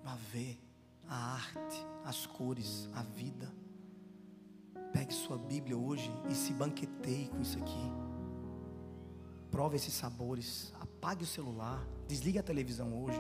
[0.04, 0.60] Vá ver
[1.08, 3.50] a arte, as cores, a vida.
[4.92, 8.05] Pegue sua Bíblia hoje e se banqueteie com isso aqui.
[9.56, 10.74] Prove esses sabores.
[10.82, 11.82] Apague o celular.
[12.10, 13.18] Desligue a televisão hoje.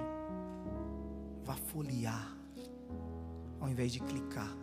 [1.45, 2.35] Vá folhear.
[3.57, 4.53] Ao invés de clicar.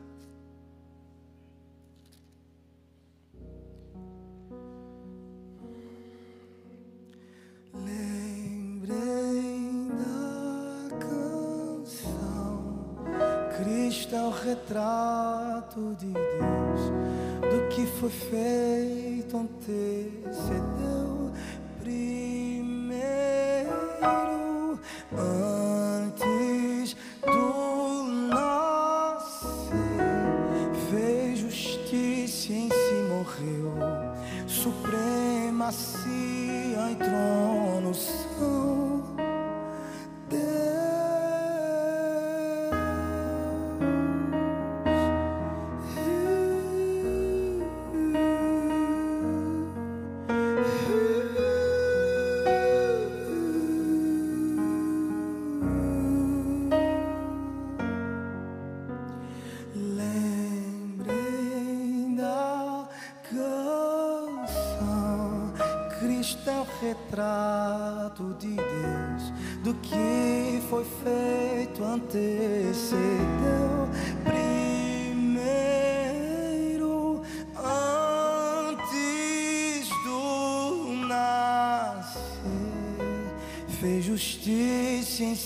[13.56, 16.80] Cristo é o retrato de Deus
[17.40, 20.71] do que foi feito antecedeu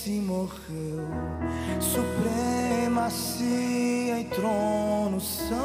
[0.07, 1.09] em si morreu
[1.81, 3.47] supremacia
[4.21, 5.56] e trono são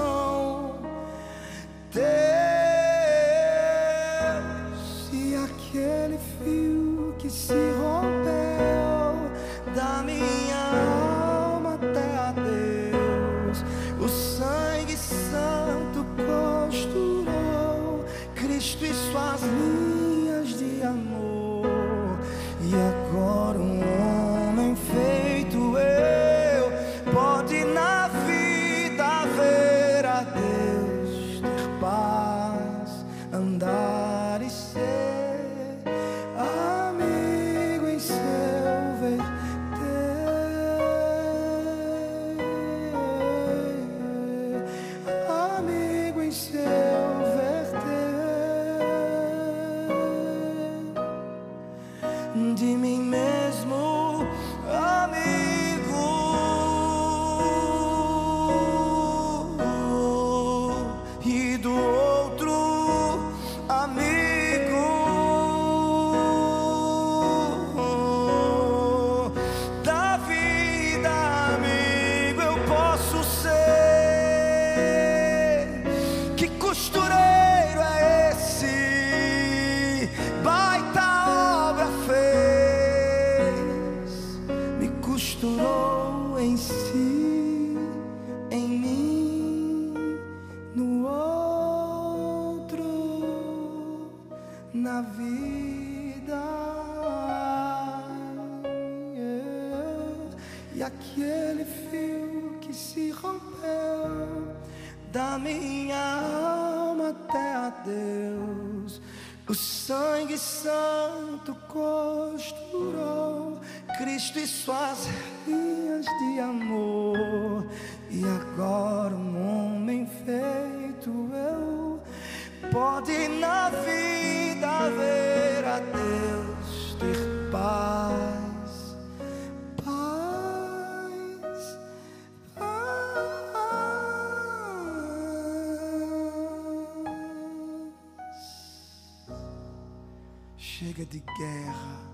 [141.12, 142.09] de guerra.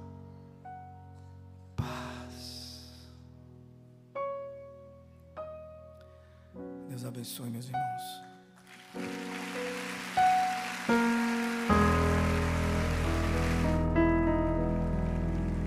[1.76, 3.12] Paz.
[6.89, 8.27] Deus abençoe, meus irmãos.